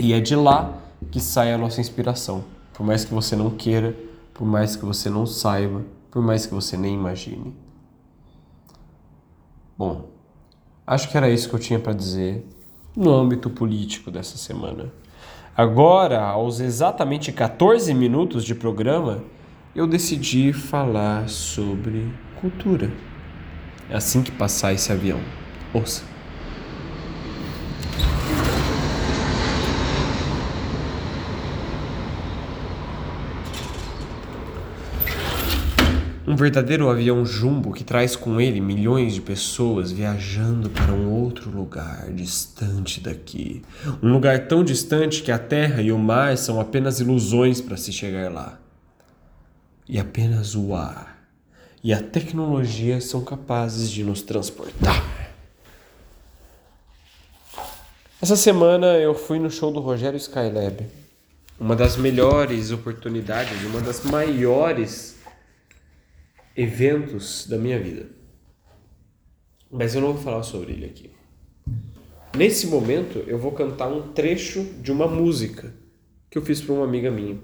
E 0.00 0.12
é 0.12 0.20
de 0.20 0.34
lá 0.34 0.83
que 1.10 1.20
sai 1.20 1.52
a 1.52 1.58
nossa 1.58 1.80
inspiração. 1.80 2.44
Por 2.72 2.84
mais 2.84 3.04
que 3.04 3.14
você 3.14 3.36
não 3.36 3.50
queira, 3.50 3.96
por 4.32 4.46
mais 4.46 4.76
que 4.76 4.84
você 4.84 5.08
não 5.08 5.26
saiba, 5.26 5.82
por 6.10 6.22
mais 6.22 6.46
que 6.46 6.54
você 6.54 6.76
nem 6.76 6.94
imagine. 6.94 7.54
Bom, 9.76 10.08
acho 10.86 11.10
que 11.10 11.16
era 11.16 11.28
isso 11.28 11.48
que 11.48 11.54
eu 11.54 11.60
tinha 11.60 11.78
para 11.78 11.92
dizer 11.92 12.46
no 12.96 13.10
âmbito 13.12 13.50
político 13.50 14.10
dessa 14.10 14.36
semana. 14.36 14.92
Agora, 15.56 16.20
aos 16.20 16.60
exatamente 16.60 17.32
14 17.32 17.92
minutos 17.94 18.44
de 18.44 18.54
programa, 18.54 19.22
eu 19.74 19.86
decidi 19.86 20.52
falar 20.52 21.28
sobre 21.28 22.12
cultura. 22.40 22.92
É 23.88 23.96
assim 23.96 24.22
que 24.22 24.32
passar 24.32 24.72
esse 24.72 24.90
avião. 24.92 25.20
Ouça. 25.72 26.13
Um 36.26 36.36
verdadeiro 36.36 36.88
avião 36.88 37.24
jumbo 37.26 37.72
que 37.72 37.84
traz 37.84 38.16
com 38.16 38.40
ele 38.40 38.58
milhões 38.58 39.12
de 39.12 39.20
pessoas 39.20 39.92
viajando 39.92 40.70
para 40.70 40.90
um 40.90 41.12
outro 41.12 41.50
lugar 41.50 42.10
distante 42.12 42.98
daqui. 42.98 43.60
Um 44.02 44.10
lugar 44.10 44.48
tão 44.48 44.64
distante 44.64 45.22
que 45.22 45.30
a 45.30 45.38
terra 45.38 45.82
e 45.82 45.92
o 45.92 45.98
mar 45.98 46.38
são 46.38 46.58
apenas 46.58 46.98
ilusões 46.98 47.60
para 47.60 47.76
se 47.76 47.92
chegar 47.92 48.32
lá. 48.32 48.58
E 49.86 49.98
apenas 49.98 50.54
o 50.54 50.74
ar 50.74 51.14
e 51.84 51.92
a 51.92 52.00
tecnologia 52.00 52.98
são 53.02 53.22
capazes 53.22 53.90
de 53.90 54.02
nos 54.02 54.22
transportar. 54.22 55.04
Essa 58.22 58.36
semana 58.36 58.86
eu 58.96 59.14
fui 59.14 59.38
no 59.38 59.50
show 59.50 59.70
do 59.70 59.80
Rogério 59.80 60.16
Skylab. 60.16 60.86
Uma 61.60 61.76
das 61.76 61.98
melhores 61.98 62.70
oportunidades, 62.70 63.62
uma 63.66 63.82
das 63.82 64.02
maiores 64.02 65.13
eventos 66.56 67.46
da 67.46 67.58
minha 67.58 67.78
vida. 67.78 68.08
Mas 69.70 69.94
eu 69.94 70.00
não 70.00 70.12
vou 70.12 70.22
falar 70.22 70.42
sobre 70.42 70.72
ele 70.72 70.86
aqui. 70.86 71.10
Nesse 72.36 72.66
momento, 72.66 73.18
eu 73.26 73.38
vou 73.38 73.52
cantar 73.52 73.88
um 73.88 74.12
trecho 74.12 74.64
de 74.80 74.90
uma 74.90 75.06
música 75.06 75.74
que 76.30 76.38
eu 76.38 76.42
fiz 76.42 76.60
para 76.60 76.74
uma 76.74 76.84
amiga 76.84 77.10
minha. 77.10 77.38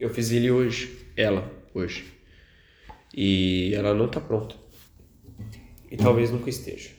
Eu 0.00 0.10
fiz 0.10 0.30
ele 0.30 0.50
hoje, 0.50 1.06
ela 1.16 1.50
hoje. 1.74 2.06
E 3.14 3.74
ela 3.74 3.94
não 3.94 4.08
tá 4.08 4.20
pronta. 4.20 4.54
E 5.90 5.96
talvez 5.96 6.30
nunca 6.30 6.48
esteja. 6.48 6.90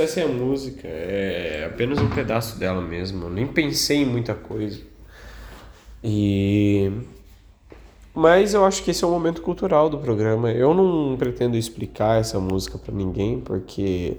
Isso, 0.00 0.18
essa 0.18 0.20
é 0.20 0.24
a 0.24 0.28
música. 0.28 0.88
É 0.88 1.66
apenas 1.66 1.98
um 1.98 2.08
pedaço 2.08 2.58
dela 2.58 2.80
mesmo. 2.80 3.26
Eu 3.26 3.30
nem 3.30 3.46
pensei 3.46 3.98
em 3.98 4.06
muita 4.06 4.34
coisa. 4.34 4.80
E. 6.02 6.90
Mas 8.14 8.54
eu 8.54 8.64
acho 8.64 8.82
que 8.82 8.90
esse 8.90 9.04
é 9.04 9.06
o 9.06 9.10
momento 9.10 9.42
cultural 9.42 9.88
do 9.88 9.98
programa. 9.98 10.50
Eu 10.50 10.74
não 10.74 11.16
pretendo 11.16 11.56
explicar 11.56 12.18
essa 12.18 12.40
música 12.40 12.76
pra 12.76 12.92
ninguém, 12.92 13.40
porque 13.40 14.18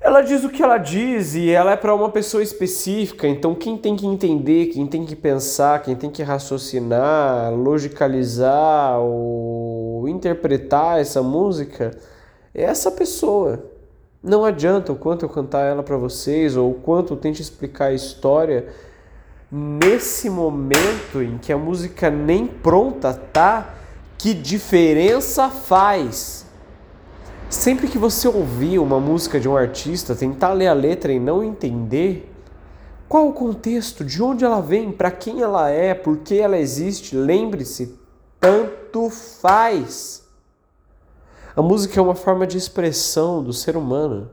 ela 0.00 0.20
diz 0.20 0.44
o 0.44 0.48
que 0.48 0.62
ela 0.62 0.78
diz 0.78 1.34
e 1.34 1.50
ela 1.50 1.72
é 1.72 1.76
para 1.76 1.94
uma 1.94 2.10
pessoa 2.10 2.42
específica. 2.42 3.26
Então, 3.26 3.54
quem 3.54 3.76
tem 3.76 3.96
que 3.96 4.06
entender, 4.06 4.66
quem 4.66 4.86
tem 4.86 5.04
que 5.04 5.16
pensar, 5.16 5.82
quem 5.82 5.96
tem 5.96 6.10
que 6.10 6.22
raciocinar, 6.22 7.52
logicalizar 7.52 9.00
ou 9.00 10.08
interpretar 10.08 11.00
essa 11.00 11.22
música 11.22 11.90
é 12.54 12.62
essa 12.62 12.92
pessoa. 12.92 13.73
Não 14.24 14.42
adianta 14.42 14.90
o 14.90 14.96
quanto 14.96 15.26
eu 15.26 15.28
cantar 15.28 15.66
ela 15.66 15.82
para 15.82 15.98
vocês 15.98 16.56
ou 16.56 16.70
o 16.70 16.74
quanto 16.74 17.12
eu 17.12 17.18
tente 17.18 17.42
explicar 17.42 17.88
a 17.88 17.92
história 17.92 18.68
nesse 19.52 20.30
momento 20.30 21.22
em 21.22 21.36
que 21.36 21.52
a 21.52 21.58
música 21.58 22.08
nem 22.08 22.46
pronta 22.46 23.12
tá, 23.12 23.74
que 24.16 24.32
diferença 24.32 25.50
faz? 25.50 26.46
Sempre 27.50 27.86
que 27.86 27.98
você 27.98 28.26
ouvir 28.26 28.78
uma 28.78 28.98
música 28.98 29.38
de 29.38 29.46
um 29.46 29.58
artista, 29.58 30.14
tentar 30.14 30.54
ler 30.54 30.68
a 30.68 30.72
letra 30.72 31.12
e 31.12 31.20
não 31.20 31.44
entender 31.44 32.32
qual 33.06 33.28
o 33.28 33.34
contexto, 33.34 34.02
de 34.02 34.22
onde 34.22 34.42
ela 34.42 34.62
vem, 34.62 34.90
para 34.90 35.10
quem 35.10 35.42
ela 35.42 35.68
é, 35.68 35.92
por 35.92 36.16
que 36.20 36.38
ela 36.38 36.56
existe, 36.56 37.14
lembre-se, 37.14 37.94
tanto 38.40 39.10
faz. 39.10 40.23
A 41.56 41.62
música 41.62 42.00
é 42.00 42.02
uma 42.02 42.16
forma 42.16 42.46
de 42.46 42.58
expressão 42.58 43.42
do 43.42 43.52
ser 43.52 43.76
humano. 43.76 44.30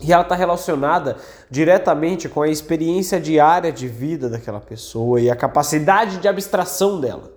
E 0.00 0.12
ela 0.12 0.22
está 0.22 0.34
relacionada 0.34 1.16
diretamente 1.50 2.28
com 2.28 2.42
a 2.42 2.48
experiência 2.48 3.20
diária 3.20 3.70
de 3.70 3.86
vida 3.86 4.28
daquela 4.28 4.60
pessoa 4.60 5.20
e 5.20 5.30
a 5.30 5.36
capacidade 5.36 6.16
de 6.16 6.26
abstração 6.26 7.00
dela. 7.00 7.30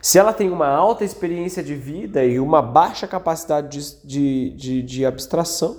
Se 0.00 0.18
ela 0.18 0.32
tem 0.32 0.50
uma 0.50 0.68
alta 0.68 1.04
experiência 1.04 1.62
de 1.62 1.74
vida 1.74 2.24
e 2.24 2.38
uma 2.38 2.62
baixa 2.62 3.06
capacidade 3.06 3.68
de, 3.68 4.06
de, 4.06 4.50
de, 4.50 4.82
de 4.82 5.06
abstração, 5.06 5.78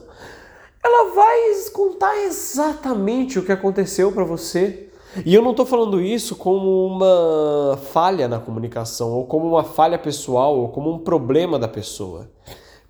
ela 0.83 1.13
vai 1.13 1.39
contar 1.71 2.15
exatamente 2.23 3.39
o 3.39 3.43
que 3.43 3.51
aconteceu 3.51 4.11
para 4.11 4.23
você. 4.23 4.90
E 5.25 5.33
eu 5.33 5.41
não 5.41 5.51
estou 5.51 5.65
falando 5.65 6.01
isso 6.01 6.35
como 6.35 6.85
uma 6.85 7.77
falha 7.91 8.27
na 8.27 8.39
comunicação, 8.39 9.11
ou 9.11 9.25
como 9.25 9.47
uma 9.47 9.63
falha 9.63 9.99
pessoal, 9.99 10.57
ou 10.57 10.69
como 10.69 10.91
um 10.91 10.99
problema 10.99 11.59
da 11.59 11.67
pessoa. 11.67 12.29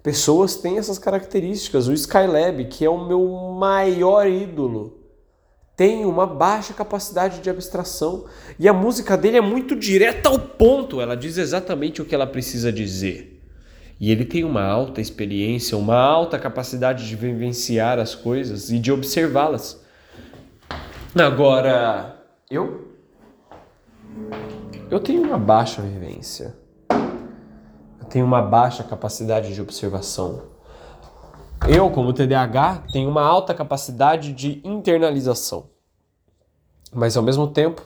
Pessoas 0.04 0.56
têm 0.56 0.78
essas 0.78 1.00
características. 1.00 1.88
O 1.88 1.94
Skylab, 1.94 2.66
que 2.66 2.86
é 2.86 2.90
o 2.90 3.06
meu 3.06 3.28
maior 3.58 4.28
ídolo, 4.28 5.00
tem 5.76 6.06
uma 6.06 6.28
baixa 6.28 6.74
capacidade 6.74 7.40
de 7.40 7.50
abstração. 7.50 8.26
E 8.60 8.68
a 8.68 8.74
música 8.74 9.18
dele 9.18 9.38
é 9.38 9.42
muito 9.42 9.76
direta 9.76 10.30
ao 10.30 10.38
ponto. 10.38 11.02
Ela 11.02 11.16
diz 11.16 11.38
exatamente 11.38 12.02
o 12.02 12.06
que 12.06 12.14
ela 12.14 12.28
precisa 12.28 12.72
dizer. 12.72 13.42
E 14.00 14.12
ele 14.12 14.26
tem 14.26 14.44
uma 14.44 14.64
alta 14.64 15.02
experiência, 15.02 15.78
uma 15.78 16.00
alta 16.00 16.38
capacidade 16.38 17.08
de 17.08 17.16
vivenciar 17.16 18.00
as 18.00 18.14
coisas 18.14 18.72
e 18.72 18.80
de 18.80 18.92
observá-las. 18.92 19.81
Agora, 21.14 22.24
eu? 22.50 22.96
eu 24.90 24.98
tenho 24.98 25.24
uma 25.24 25.38
baixa 25.38 25.82
vivência. 25.82 26.56
Eu 28.00 28.06
tenho 28.10 28.26
uma 28.26 28.42
baixa 28.42 28.82
capacidade 28.82 29.54
de 29.54 29.62
observação. 29.62 30.44
Eu, 31.68 31.92
como 31.92 32.14
TDAH, 32.14 32.84
tenho 32.94 33.10
uma 33.10 33.24
alta 33.24 33.54
capacidade 33.54 34.32
de 34.32 34.62
internalização. 34.64 35.70
Mas 36.94 37.18
ao 37.18 37.24
mesmo 37.24 37.46
tempo, 37.46 37.86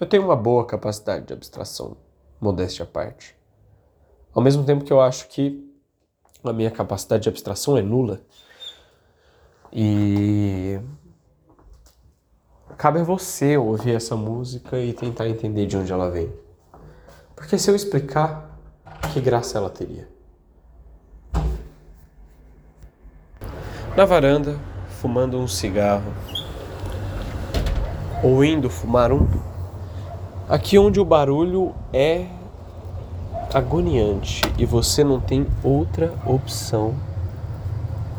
eu 0.00 0.06
tenho 0.06 0.24
uma 0.24 0.36
boa 0.36 0.64
capacidade 0.64 1.26
de 1.26 1.34
abstração, 1.34 1.98
modéstia 2.40 2.84
à 2.84 2.86
parte. 2.86 3.36
Ao 4.32 4.42
mesmo 4.42 4.64
tempo 4.64 4.86
que 4.86 4.92
eu 4.92 5.02
acho 5.02 5.28
que 5.28 5.70
a 6.42 6.52
minha 6.54 6.70
capacidade 6.70 7.24
de 7.24 7.28
abstração 7.28 7.76
é 7.76 7.82
nula. 7.82 8.22
E 9.70 10.80
cabe 12.78 13.00
a 13.00 13.02
você 13.02 13.56
ouvir 13.56 13.96
essa 13.96 14.14
música 14.14 14.78
e 14.78 14.92
tentar 14.92 15.28
entender 15.28 15.66
de 15.66 15.76
onde 15.76 15.92
ela 15.92 16.08
vem. 16.08 16.32
Porque 17.34 17.58
se 17.58 17.68
eu 17.68 17.74
explicar, 17.74 18.56
que 19.12 19.20
graça 19.20 19.58
ela 19.58 19.68
teria? 19.68 20.08
Na 23.96 24.04
varanda, 24.04 24.56
fumando 25.00 25.36
um 25.36 25.48
cigarro, 25.48 26.12
ou 28.22 28.44
indo 28.44 28.70
fumar 28.70 29.12
um, 29.12 29.26
aqui 30.48 30.78
onde 30.78 31.00
o 31.00 31.04
barulho 31.04 31.74
é 31.92 32.28
agoniante 33.52 34.42
e 34.56 34.64
você 34.64 35.02
não 35.02 35.18
tem 35.18 35.48
outra 35.64 36.14
opção 36.24 36.94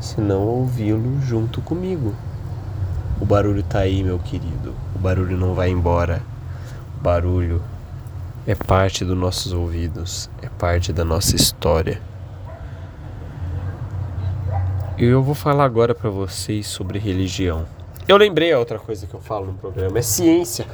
senão 0.02 0.45
ouvi-lo 0.48 1.22
junto 1.22 1.62
comigo. 1.62 2.13
O 3.21 3.25
barulho 3.25 3.63
tá 3.63 3.79
aí, 3.79 4.03
meu 4.03 4.17
querido. 4.19 4.73
O 4.95 4.99
barulho 4.99 5.38
não 5.38 5.53
vai 5.53 5.69
embora. 5.69 6.21
O 6.97 7.03
barulho 7.03 7.62
é 8.47 8.55
parte 8.55 9.03
dos 9.03 9.17
nossos 9.17 9.51
ouvidos, 9.53 10.29
é 10.41 10.47
parte 10.47 10.93
da 10.93 11.03
nossa 11.03 11.36
história. 11.36 12.01
E 14.97 15.05
eu 15.05 15.21
vou 15.21 15.36
falar 15.36 15.65
agora 15.65 15.93
para 15.93 16.10
vocês 16.10 16.67
sobre 16.67 16.97
religião. 16.97 17.65
Eu 18.08 18.17
lembrei 18.17 18.51
a 18.51 18.58
outra 18.58 18.79
coisa 18.79 19.05
que 19.05 19.13
eu 19.13 19.19
falo 19.19 19.45
no 19.45 19.53
programa, 19.53 19.99
é 19.99 20.01
ciência. 20.01 20.65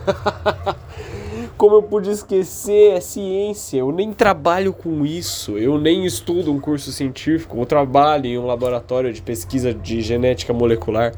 Como 1.57 1.75
eu 1.75 1.83
pude 1.83 2.09
esquecer, 2.09 2.93
é 2.93 3.01
ciência. 3.01 3.77
Eu 3.77 3.91
nem 3.91 4.13
trabalho 4.13 4.71
com 4.71 5.05
isso. 5.05 5.57
Eu 5.57 5.77
nem 5.77 6.05
estudo 6.05 6.51
um 6.51 6.59
curso 6.59 6.91
científico. 6.91 7.57
Eu 7.57 7.65
trabalho 7.65 8.25
em 8.25 8.37
um 8.37 8.45
laboratório 8.45 9.11
de 9.11 9.21
pesquisa 9.21 9.73
de 9.73 10.01
genética 10.01 10.53
molecular. 10.53 11.11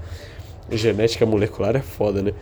Genética 0.72 1.26
molecular 1.26 1.76
é 1.76 1.82
foda, 1.82 2.22
né? 2.22 2.34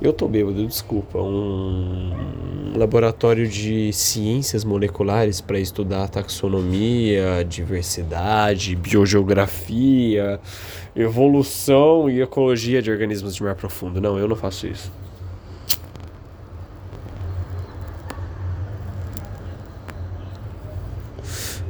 Eu 0.00 0.12
tô 0.12 0.28
bêbado, 0.28 0.66
desculpa. 0.66 1.18
Um 1.18 2.74
laboratório 2.76 3.48
de 3.48 3.92
ciências 3.94 4.62
moleculares 4.62 5.40
para 5.40 5.58
estudar 5.58 6.08
taxonomia, 6.08 7.44
diversidade, 7.48 8.76
biogeografia, 8.76 10.38
evolução 10.94 12.10
e 12.10 12.20
ecologia 12.20 12.82
de 12.82 12.90
organismos 12.90 13.34
de 13.34 13.42
mar 13.42 13.54
profundo. 13.54 14.00
Não, 14.00 14.18
eu 14.18 14.28
não 14.28 14.36
faço 14.36 14.66
isso. 14.66 14.92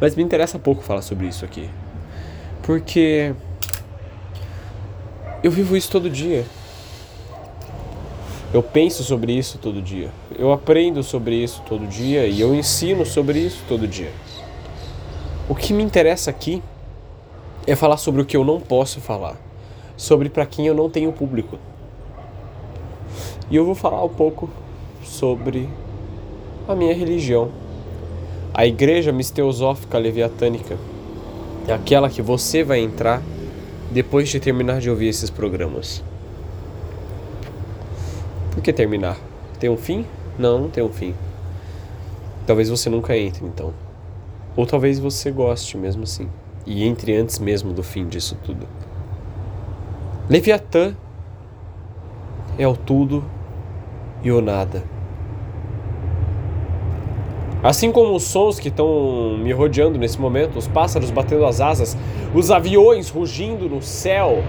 Mas 0.01 0.15
me 0.15 0.23
interessa 0.23 0.59
pouco 0.59 0.83
falar 0.83 1.03
sobre 1.03 1.27
isso 1.27 1.45
aqui. 1.45 1.71
Porque 2.63 3.33
eu 5.47 5.51
vivo 5.51 5.77
isso 5.77 5.89
todo 5.89 6.11
dia. 6.11 6.45
Eu 8.53 8.65
penso 8.65 9.05
sobre 9.05 9.33
isso 9.33 9.59
todo 9.59 9.81
dia. 9.81 10.11
Eu 10.37 10.53
aprendo 10.53 11.05
sobre 11.05 11.37
isso 11.37 11.63
todo 11.69 11.87
dia 11.87 12.27
e 12.27 12.41
eu 12.41 12.53
ensino 12.53 13.07
sobre 13.07 13.39
isso 13.39 13.63
todo 13.69 13.87
dia. 13.87 14.11
O 15.49 15.55
que 15.55 15.73
me 15.73 15.85
interessa 15.85 16.31
aqui 16.31 16.61
é 17.65 17.77
falar 17.77 17.97
sobre 17.97 18.21
o 18.23 18.25
que 18.25 18.37
eu 18.37 18.45
não 18.45 18.61
posso 18.61 19.01
falar, 19.01 19.37
sobre 19.97 20.29
para 20.29 20.45
quem 20.45 20.67
eu 20.67 20.75
não 20.75 20.91
tenho 20.91 21.13
público. 21.13 21.61
E 23.49 23.55
eu 23.55 23.65
vou 23.65 23.77
falar 23.77 24.03
um 24.03 24.09
pouco 24.09 24.51
sobre 25.05 25.69
a 26.67 26.75
minha 26.75 26.93
religião. 26.93 27.53
A 28.53 28.67
igreja 28.67 29.13
misteosófica 29.13 29.97
leviatânica 29.97 30.77
é 31.69 31.73
aquela 31.73 32.11
que 32.11 32.21
você 32.21 32.65
vai 32.65 32.81
entrar 32.81 33.23
depois 33.91 34.29
de 34.29 34.41
terminar 34.41 34.81
de 34.81 34.91
ouvir 34.91 35.09
esses 35.09 35.31
programas. 35.31 36.03
Por 38.53 38.63
que 38.63 38.73
terminar? 38.73 39.19
Tem 39.61 39.71
um 39.71 39.77
fim? 39.77 40.05
Não, 40.39 40.59
não 40.59 40.71
tem 40.71 40.83
um 40.83 40.93
fim. 40.93 41.15
Talvez 42.47 42.69
você 42.69 42.89
nunca 42.89 43.17
entre, 43.17 43.45
então. 43.45 43.73
Ou 44.57 44.67
talvez 44.67 44.99
você 44.99 45.31
goste 45.31 45.77
mesmo 45.77 46.05
assim. 46.05 46.29
E 46.65 46.85
entre 46.85 47.15
antes 47.17 47.39
mesmo 47.39 47.73
do 47.73 47.83
fim 47.83 48.07
disso 48.07 48.37
tudo. 48.45 48.67
Leviatã 50.29 50.95
é 52.59 52.67
o 52.67 52.77
tudo 52.77 53.25
e 54.23 54.33
o 54.33 54.41
nada. 54.41 54.96
Assim 57.67 57.91
como 57.91 58.15
os 58.15 58.23
sons 58.23 58.61
que 58.61 58.69
estão 58.69 59.37
me 59.39 59.51
rodeando 59.53 59.99
nesse 59.99 60.21
momento, 60.21 60.57
os 60.57 60.69
pássaros 60.69 61.11
batendo 61.11 61.45
as 61.45 61.61
asas, 61.61 61.97
os 62.33 62.53
aviões 62.53 63.11
rugindo 63.11 63.69
no 63.69 63.83
céu, 63.83 64.41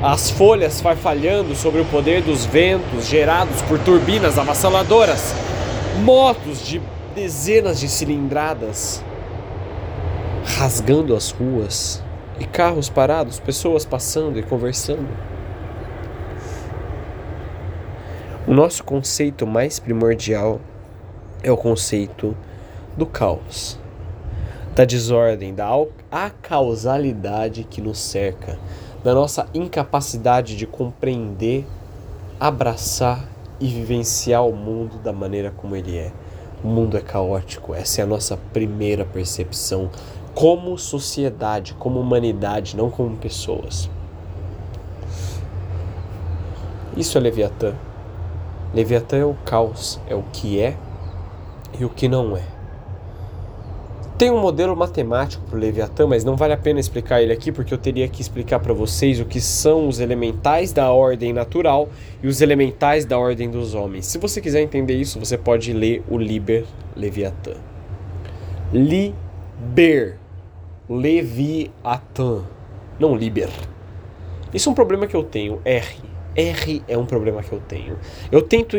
as 0.00 0.30
folhas 0.30 0.80
farfalhando 0.80 1.56
sobre 1.56 1.80
o 1.80 1.84
poder 1.86 2.22
dos 2.22 2.46
ventos 2.46 3.08
gerados 3.08 3.60
por 3.62 3.76
turbinas 3.80 4.38
avassaladoras, 4.38 5.34
motos 6.04 6.64
de 6.64 6.80
dezenas 7.12 7.80
de 7.80 7.88
cilindradas 7.88 9.02
rasgando 10.44 11.16
as 11.16 11.32
ruas 11.32 12.00
e 12.38 12.44
carros 12.44 12.88
parados, 12.88 13.40
pessoas 13.40 13.84
passando 13.84 14.38
e 14.38 14.44
conversando. 14.44 15.08
O 18.46 18.54
nosso 18.54 18.84
conceito 18.84 19.44
mais 19.44 19.80
primordial 19.80 20.60
é 21.42 21.50
o 21.50 21.56
conceito 21.56 22.36
do 23.00 23.06
caos, 23.06 23.78
da 24.74 24.84
desordem, 24.84 25.54
da 25.54 25.70
acausalidade 26.10 27.64
que 27.64 27.80
nos 27.80 27.98
cerca, 27.98 28.58
da 29.02 29.14
nossa 29.14 29.46
incapacidade 29.54 30.54
de 30.54 30.66
compreender, 30.66 31.66
abraçar 32.38 33.26
e 33.58 33.68
vivenciar 33.68 34.46
o 34.46 34.54
mundo 34.54 34.98
da 34.98 35.14
maneira 35.14 35.50
como 35.50 35.74
ele 35.74 35.96
é. 35.96 36.12
O 36.62 36.68
mundo 36.68 36.98
é 36.98 37.00
caótico, 37.00 37.74
essa 37.74 38.02
é 38.02 38.04
a 38.04 38.06
nossa 38.06 38.36
primeira 38.36 39.06
percepção 39.06 39.88
como 40.34 40.76
sociedade, 40.76 41.72
como 41.72 41.98
humanidade, 41.98 42.76
não 42.76 42.90
como 42.90 43.16
pessoas. 43.16 43.88
Isso 46.94 47.16
é 47.16 47.20
Leviatã. 47.22 47.74
Leviatã 48.74 49.16
é 49.16 49.24
o 49.24 49.34
caos, 49.46 49.98
é 50.06 50.14
o 50.14 50.22
que 50.34 50.60
é 50.60 50.76
e 51.78 51.82
o 51.82 51.88
que 51.88 52.06
não 52.06 52.36
é. 52.36 52.49
Tem 54.20 54.30
um 54.30 54.38
modelo 54.38 54.76
matemático 54.76 55.42
para 55.46 55.56
o 55.56 55.58
Leviatã, 55.58 56.06
mas 56.06 56.22
não 56.24 56.36
vale 56.36 56.52
a 56.52 56.56
pena 56.58 56.78
explicar 56.78 57.22
ele 57.22 57.32
aqui 57.32 57.50
porque 57.50 57.72
eu 57.72 57.78
teria 57.78 58.06
que 58.06 58.20
explicar 58.20 58.60
para 58.60 58.74
vocês 58.74 59.18
o 59.18 59.24
que 59.24 59.40
são 59.40 59.88
os 59.88 59.98
elementais 59.98 60.74
da 60.74 60.90
ordem 60.90 61.32
natural 61.32 61.88
e 62.22 62.26
os 62.26 62.42
elementais 62.42 63.06
da 63.06 63.18
ordem 63.18 63.50
dos 63.50 63.72
homens. 63.72 64.04
Se 64.04 64.18
você 64.18 64.38
quiser 64.38 64.60
entender 64.60 64.92
isso, 64.92 65.18
você 65.18 65.38
pode 65.38 65.72
ler 65.72 66.04
o 66.06 66.18
Liber 66.18 66.66
Leviatã. 66.94 67.52
Liber 68.70 70.18
Leviatã, 70.86 72.44
não 72.98 73.16
Liber. 73.16 73.48
Isso 74.52 74.68
é 74.68 74.72
um 74.72 74.74
problema 74.74 75.06
que 75.06 75.16
eu 75.16 75.24
tenho, 75.24 75.62
R. 75.64 75.96
R 76.36 76.82
é 76.86 76.98
um 76.98 77.06
problema 77.06 77.42
que 77.42 77.52
eu 77.52 77.60
tenho. 77.66 77.96
Eu 78.30 78.42
tento 78.42 78.76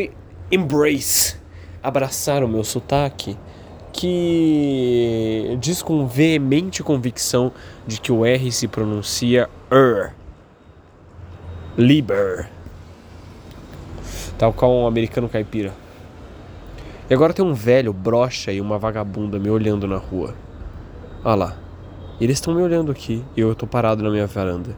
embrace, 0.51 1.35
abraçar 1.81 2.43
o 2.43 2.47
meu 2.47 2.63
sotaque 2.63 3.35
que 3.91 5.57
diz 5.59 5.81
com 5.83 6.07
veemente 6.07 6.81
convicção 6.81 7.51
de 7.85 7.99
que 7.99 8.11
o 8.11 8.25
R 8.25 8.51
se 8.51 8.67
pronuncia 8.67 9.49
er. 9.69 10.13
Liber. 11.77 12.49
Tal 14.37 14.51
qual 14.53 14.71
um 14.71 14.87
americano 14.87 15.29
caipira. 15.29 15.73
E 17.09 17.13
agora 17.13 17.33
tem 17.33 17.43
um 17.43 17.53
velho 17.53 17.91
brocha 17.91 18.51
e 18.51 18.61
uma 18.61 18.79
vagabunda 18.79 19.37
me 19.37 19.49
olhando 19.49 19.87
na 19.87 19.97
rua. 19.97 20.33
Olha 21.23 21.35
lá. 21.35 21.57
Eles 22.19 22.37
estão 22.37 22.53
me 22.53 22.61
olhando 22.61 22.91
aqui 22.91 23.23
e 23.35 23.41
eu 23.41 23.53
tô 23.55 23.65
parado 23.65 24.03
na 24.03 24.09
minha 24.09 24.27
varanda. 24.27 24.75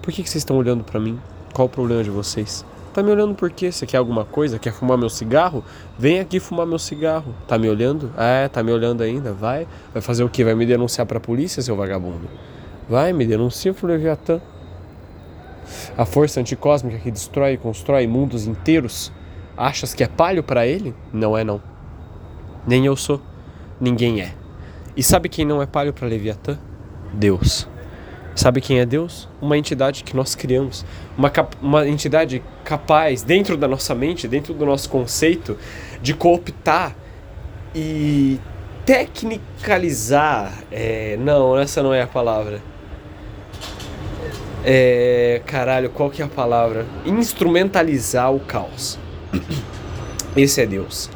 Por 0.00 0.12
que, 0.12 0.22
que 0.22 0.30
vocês 0.30 0.42
estão 0.42 0.56
olhando 0.56 0.84
para 0.84 1.00
mim? 1.00 1.18
Qual 1.52 1.66
o 1.66 1.68
problema 1.68 2.02
de 2.02 2.10
vocês? 2.10 2.64
Tá 2.94 3.02
me 3.02 3.10
olhando 3.10 3.34
por 3.34 3.50
quê? 3.50 3.70
Você 3.70 3.84
quer 3.84 3.98
alguma 3.98 4.24
coisa? 4.24 4.58
Quer 4.58 4.72
fumar 4.72 4.96
meu 4.96 5.10
cigarro? 5.10 5.64
Vem 5.98 6.20
aqui 6.20 6.40
fumar 6.40 6.64
meu 6.64 6.78
cigarro. 6.78 7.34
Tá 7.46 7.58
me 7.58 7.68
olhando? 7.68 8.10
É, 8.16 8.48
tá 8.48 8.62
me 8.62 8.72
olhando 8.72 9.02
ainda? 9.02 9.32
Vai. 9.32 9.66
Vai 9.92 10.00
fazer 10.00 10.24
o 10.24 10.28
quê? 10.28 10.44
Vai 10.44 10.54
me 10.54 10.64
denunciar 10.64 11.06
pra 11.06 11.20
polícia, 11.20 11.60
seu 11.60 11.76
vagabundo? 11.76 12.28
Vai, 12.88 13.12
me 13.12 13.26
denuncia 13.26 13.74
pro 13.74 13.88
Leviatã. 13.88 14.40
A 15.98 16.06
força 16.06 16.40
anticósmica 16.40 16.98
que 16.98 17.10
destrói 17.10 17.54
e 17.54 17.56
constrói 17.56 18.06
mundos 18.06 18.46
inteiros 18.46 19.12
Achas 19.56 19.94
que 19.94 20.02
é 20.02 20.08
palho 20.08 20.42
para 20.42 20.66
ele? 20.66 20.94
Não 21.12 21.38
é 21.38 21.44
não. 21.44 21.62
Nem 22.66 22.86
eu 22.86 22.96
sou. 22.96 23.20
Ninguém 23.80 24.20
é. 24.20 24.34
E 24.96 25.02
sabe 25.02 25.28
quem 25.28 25.44
não 25.44 25.62
é 25.62 25.66
palho 25.66 25.92
para 25.92 26.08
Leviatã? 26.08 26.58
Deus. 27.12 27.68
Sabe 28.34 28.60
quem 28.60 28.80
é 28.80 28.86
Deus? 28.86 29.28
Uma 29.40 29.56
entidade 29.56 30.02
que 30.02 30.16
nós 30.16 30.34
criamos. 30.34 30.84
Uma, 31.16 31.32
uma 31.62 31.88
entidade 31.88 32.42
capaz, 32.64 33.22
dentro 33.22 33.56
da 33.56 33.68
nossa 33.68 33.94
mente, 33.94 34.26
dentro 34.26 34.52
do 34.52 34.66
nosso 34.66 34.90
conceito, 34.90 35.56
de 36.02 36.14
cooptar 36.14 36.96
e 37.72 38.40
tecnicalizar. 38.84 40.64
É, 40.72 41.16
não, 41.18 41.56
essa 41.56 41.80
não 41.80 41.94
é 41.94 42.02
a 42.02 42.08
palavra. 42.08 42.60
É, 44.64 45.40
caralho, 45.46 45.90
qual 45.90 46.10
que 46.10 46.20
é 46.20 46.24
a 46.24 46.28
palavra? 46.28 46.86
Instrumentalizar 47.06 48.34
o 48.34 48.40
caos. 48.40 48.98
Esse 50.36 50.60
é 50.60 50.66
Deus. 50.66 51.08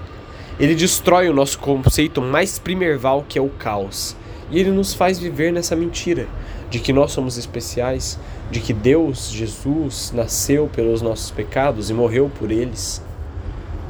Ele 0.61 0.75
destrói 0.75 1.29
o 1.29 1.35
nosso 1.35 1.59
conceito 1.59 2.23
mais 2.23 2.61
primerval 2.61 3.25
que 3.29 3.39
é 3.39 3.43
o 3.43 3.49
caos. 3.49 4.17
E 4.51 4.61
ele 4.61 4.71
nos 4.71 4.95
faz 4.95 5.19
viver 5.19 5.53
nessa 5.53 5.75
mentira 5.75 6.29
de 6.71 6.79
que 6.79 6.93
nós 6.93 7.13
somos 7.13 7.37
especiais, 7.37 8.19
de 8.51 8.61
que 8.61 8.73
Deus, 8.73 9.31
Jesus, 9.31 10.13
nasceu 10.15 10.69
pelos 10.69 11.01
nossos 11.01 11.31
pecados 11.31 11.91
e 11.91 11.95
morreu 11.95 12.31
por 12.39 12.51
eles. 12.51 13.03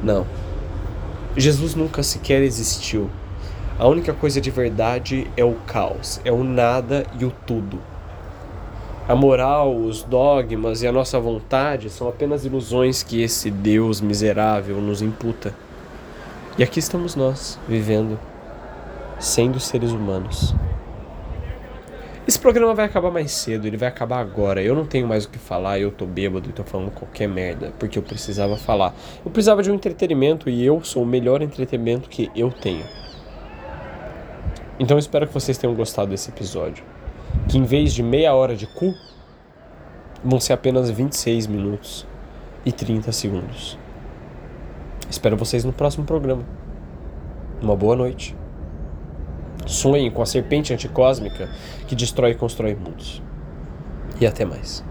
Não. 0.03 0.25
Jesus 1.35 1.75
nunca 1.75 2.01
sequer 2.03 2.41
existiu. 2.41 3.09
A 3.77 3.87
única 3.87 4.13
coisa 4.13 4.41
de 4.41 4.51
verdade 4.51 5.27
é 5.37 5.43
o 5.43 5.55
caos, 5.65 6.19
é 6.25 6.31
o 6.31 6.43
nada 6.43 7.05
e 7.17 7.25
o 7.25 7.31
tudo. 7.45 7.79
A 9.07 9.15
moral, 9.15 9.75
os 9.75 10.03
dogmas 10.03 10.83
e 10.83 10.87
a 10.87 10.91
nossa 10.91 11.19
vontade 11.19 11.89
são 11.89 12.07
apenas 12.07 12.45
ilusões 12.45 13.01
que 13.01 13.21
esse 13.21 13.49
Deus 13.49 14.01
miserável 14.01 14.79
nos 14.81 15.01
imputa. 15.01 15.55
E 16.57 16.63
aqui 16.63 16.79
estamos 16.79 17.15
nós, 17.15 17.57
vivendo, 17.67 18.19
sendo 19.17 19.59
seres 19.59 19.91
humanos. 19.91 20.53
Esse 22.29 22.37
programa 22.37 22.75
vai 22.75 22.85
acabar 22.85 23.09
mais 23.09 23.31
cedo, 23.31 23.65
ele 23.65 23.75
vai 23.75 23.89
acabar 23.89 24.19
agora. 24.19 24.61
Eu 24.61 24.75
não 24.75 24.85
tenho 24.85 25.07
mais 25.07 25.25
o 25.25 25.29
que 25.29 25.39
falar, 25.39 25.79
eu 25.79 25.91
tô 25.91 26.05
bêbado 26.05 26.47
e 26.47 26.53
tô 26.53 26.63
falando 26.63 26.91
qualquer 26.91 27.27
merda, 27.27 27.73
porque 27.79 27.97
eu 27.97 28.03
precisava 28.03 28.55
falar. 28.55 28.93
Eu 29.25 29.31
precisava 29.31 29.63
de 29.63 29.71
um 29.71 29.73
entretenimento 29.73 30.47
e 30.47 30.63
eu 30.63 30.79
sou 30.83 31.01
o 31.01 31.05
melhor 31.07 31.41
entretenimento 31.41 32.07
que 32.07 32.29
eu 32.35 32.51
tenho. 32.51 32.85
Então 34.79 34.95
eu 34.95 34.99
espero 34.99 35.25
que 35.25 35.33
vocês 35.33 35.57
tenham 35.57 35.73
gostado 35.73 36.11
desse 36.11 36.29
episódio. 36.29 36.83
Que 37.47 37.57
em 37.57 37.63
vez 37.63 37.95
de 37.95 38.03
meia 38.03 38.31
hora 38.35 38.55
de 38.55 38.67
cu, 38.67 38.93
vão 40.23 40.39
ser 40.39 40.53
apenas 40.53 40.91
26 40.91 41.47
minutos 41.47 42.05
e 42.63 42.71
30 42.71 43.11
segundos. 43.11 43.75
Espero 45.09 45.35
vocês 45.35 45.65
no 45.65 45.73
próximo 45.73 46.05
programa. 46.05 46.43
Uma 47.59 47.75
boa 47.75 47.95
noite. 47.95 48.37
Sonhem 49.69 50.09
com 50.09 50.21
a 50.21 50.25
serpente 50.25 50.73
anticósmica 50.73 51.49
que 51.87 51.95
destrói 51.95 52.31
e 52.31 52.35
constrói 52.35 52.75
mundos. 52.75 53.21
E 54.19 54.25
até 54.25 54.43
mais. 54.43 54.83